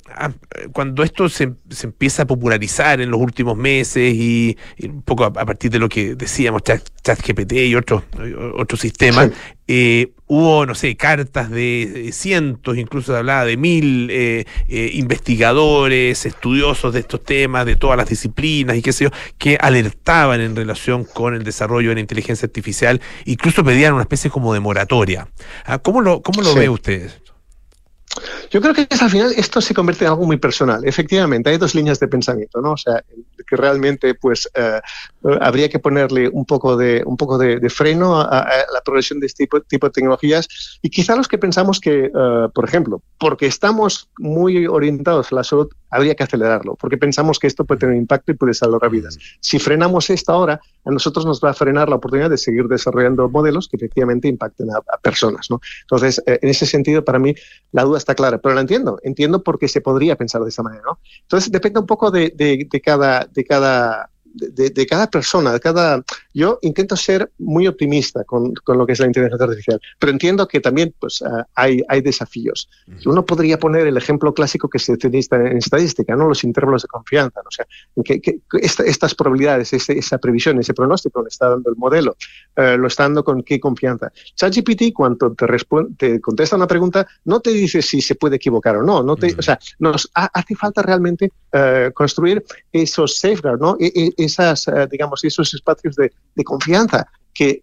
[0.74, 5.34] cuando esto se, se, empieza a popularizar en los últimos meses y, un poco a,
[5.34, 8.04] partir de lo que decíamos, ChatGPT y otros
[8.56, 9.32] otros sistemas,
[9.68, 16.26] eh, hubo, no sé, cartas de cientos, incluso se hablaba de mil eh, eh, investigadores,
[16.26, 20.56] estudiosos de estos temas, de todas las disciplinas y qué sé yo, que alertaban en
[20.56, 25.28] relación con el desarrollo de la inteligencia artificial, incluso pedían una especie como de moratoria.
[25.66, 27.12] Ah, ¿Cómo lo, cómo lo ve usted?
[28.50, 30.84] Yo creo que al final esto se convierte en algo muy personal.
[30.86, 32.74] Efectivamente, hay dos líneas de pensamiento, ¿no?
[32.74, 33.04] O sea,
[33.48, 34.82] que realmente pues eh,
[35.42, 39.44] habría que ponerle un poco de, un poco de, freno a, la progresión de este
[39.44, 40.48] tipo, tipo, de tecnologías
[40.82, 45.44] y quizá los que pensamos que, eh, por ejemplo, porque estamos muy orientados a la
[45.44, 49.18] salud, habría que acelerarlo, porque pensamos que esto puede tener impacto y puede salvar vidas.
[49.42, 53.30] Si frenamos esto ahora, a nosotros nos va a frenar la oportunidad de seguir desarrollando
[53.30, 55.60] modelos que efectivamente impacten a, personas, ¿no?
[55.82, 57.36] Entonces, eh, en ese sentido, para mí,
[57.72, 60.64] la duda está clara, pero la entiendo, entiendo por qué se podría pensar de esa
[60.64, 61.00] manera, ¿no?
[61.24, 66.04] Entonces, depende un poco de, de cada, de cada de, cada persona, de cada...
[66.34, 70.48] Yo intento ser muy optimista con, con, lo que es la inteligencia artificial, pero entiendo
[70.48, 72.70] que también pues, uh, hay, hay desafíos.
[73.06, 76.28] Uno podría poner el ejemplo clásico que se utiliza en estadística, ¿no?
[76.28, 77.42] los intervalos de confianza.
[77.44, 77.48] ¿no?
[77.48, 77.66] O sea,
[78.04, 82.16] que, que estas probabilidades, esa previsión, ese pronóstico lo está dando el modelo,
[82.58, 84.12] uh, lo está dando con qué confianza.
[84.36, 85.46] ChatGPT, cuando te,
[85.98, 89.04] te contesta una pregunta, no te dice si se puede equivocar o no.
[89.04, 93.78] no te, O sea, nos hace falta realmente uh, construir esos safeguards, ¿no?
[93.80, 96.12] E, e, esas, eh, digamos, esos espacios de,
[96.44, 97.62] confianza que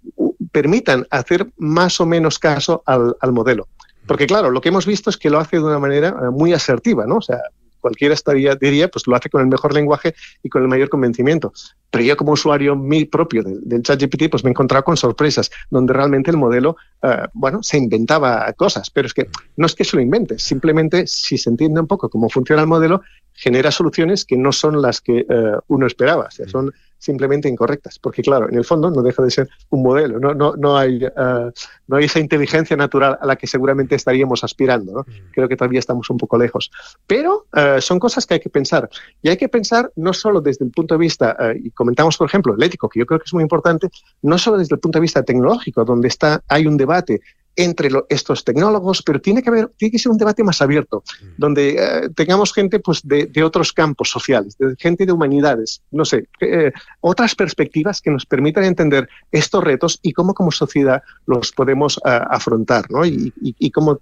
[0.52, 3.68] permitan hacer más o menos caso al, modelo.
[4.06, 6.52] Porque claro, lo que hemos visto es que lo hace de una manera eh, muy
[6.52, 7.16] asertiva, ¿no?
[7.16, 7.40] O sea,
[7.80, 11.52] cualquiera estaría, diría, pues lo hace con el mejor lenguaje y con el mayor convencimiento.
[11.90, 15.50] Pero yo como usuario mi propio del, del ChatGPT, pues me he encontrado con sorpresas,
[15.70, 19.84] donde realmente el modelo, eh, bueno, se inventaba cosas, pero es que no es que
[19.84, 23.02] se lo invente, simplemente si se entiende un poco cómo funciona el modelo,
[23.32, 27.98] genera soluciones que no son las que eh, uno esperaba, o sea, son simplemente incorrectas,
[27.98, 31.04] porque claro, en el fondo no deja de ser un modelo, no, no, no, hay,
[31.04, 31.50] uh,
[31.86, 35.00] no hay esa inteligencia natural a la que seguramente estaríamos aspirando, ¿no?
[35.00, 35.30] Mm.
[35.32, 36.70] creo que todavía estamos un poco lejos,
[37.06, 38.88] pero uh, son cosas que hay que pensar,
[39.22, 42.26] y hay que pensar no solo desde el punto de vista, uh, y comentamos por
[42.26, 43.88] ejemplo el ético, que yo creo que es muy importante,
[44.22, 47.20] no solo desde el punto de vista tecnológico, donde está, hay un debate
[47.58, 51.26] entre estos tecnólogos, pero tiene que haber, tiene que ser un debate más abierto, mm.
[51.36, 56.28] donde eh, tengamos gente pues, de, otros campos sociales, de gente de humanidades, no sé,
[56.40, 62.00] eh, otras perspectivas que nos permitan entender estos retos y cómo como sociedad los podemos
[62.04, 63.04] afrontar, ¿no?
[63.04, 63.98] Y, y cómo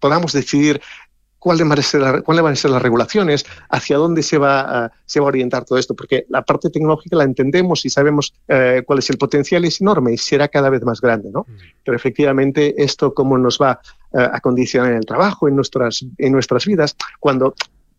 [0.00, 0.80] podamos decidir
[1.46, 5.20] cuáles van, a ser, van a ser las regulaciones, hacia dónde se va, a, se
[5.20, 8.98] va a orientar todo esto, porque la parte tecnológica la entendemos y sabemos eh, cuál
[8.98, 11.46] es el potencial, es enorme y será cada vez más grande, ¿no?
[11.46, 11.52] Mm.
[11.84, 13.78] Pero efectivamente esto cómo nos va
[14.12, 17.54] eh, a condicionar en el trabajo, en nuestras, en nuestras vidas, cuando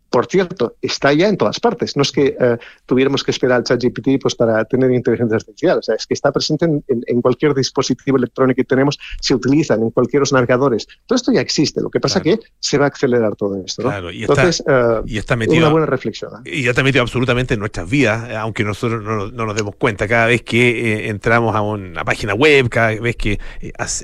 [0.09, 1.97] por cierto, está ya en todas partes.
[1.97, 5.79] No es que eh, tuviéramos que esperar al ChatGPT pues, para tener inteligencia artificial.
[5.79, 9.91] O sea, es que está presente en, cualquier dispositivo electrónico que tenemos, se utilizan en
[9.91, 10.87] cualquier los navegadores.
[11.05, 11.81] Todo esto ya existe.
[11.81, 13.81] Lo que pasa es que se va a acelerar todo esto.
[13.81, 16.31] Claro, y Entonces, está, y está metido, una buena reflexión.
[16.45, 16.51] ¿eh?
[16.57, 20.07] Y ya está metido absolutamente en nuestras vidas, aunque nosotros no, nos demos cuenta.
[20.07, 23.39] Cada vez que eh, entramos a una página web, cada vez que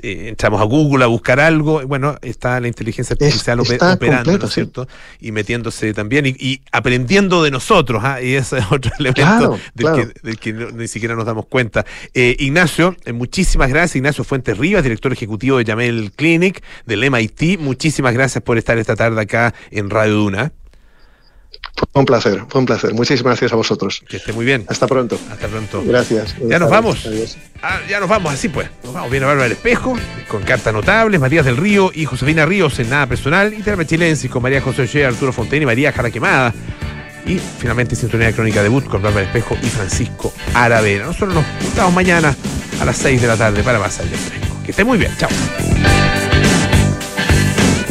[0.02, 4.86] entramos a Google a buscar algo, bueno, está la inteligencia artificial operando, ¿no es cierto?
[5.20, 8.20] Y metiéndose también y, aprendiendo de nosotros, ¿ah?
[8.20, 11.84] y ese es otro elemento del, Que, ni siquiera nos damos cuenta.
[12.12, 13.96] Eh, Ignacio, eh, muchísimas gracias.
[13.96, 17.58] Ignacio Fuentes Rivas, director ejecutivo de Yamel Clinic del MIT.
[17.58, 20.52] Muchísimas gracias por estar esta tarde acá en Radio Duna.
[21.76, 22.94] Fue un placer, fue un placer.
[22.94, 24.02] Muchísimas gracias a vosotros.
[24.08, 24.64] Que esté muy bien.
[24.68, 25.18] Hasta pronto.
[25.30, 25.82] Hasta pronto.
[25.84, 26.36] Gracias.
[26.48, 27.08] Ya nos vamos.
[27.62, 28.68] Ah, ya nos vamos, así pues.
[28.84, 29.10] Nos vamos.
[29.10, 29.96] Viene Bárbara del Espejo,
[30.28, 34.30] con cartas notables, Matías del Río y Josefina Ríos en Nada Personal, y Terme Chilensis
[34.30, 36.54] con María José Ollea, Arturo Fontaine y María Jara Quemada.
[37.26, 41.06] Y finalmente Sintonía Crónica Debut con Bárbara del Espejo y Francisco Aravena.
[41.06, 42.36] Nosotros nos juntamos mañana
[42.80, 44.56] a las 6 de la tarde para más allá fresco.
[44.64, 45.12] Que esté muy bien.
[45.18, 45.30] Chao.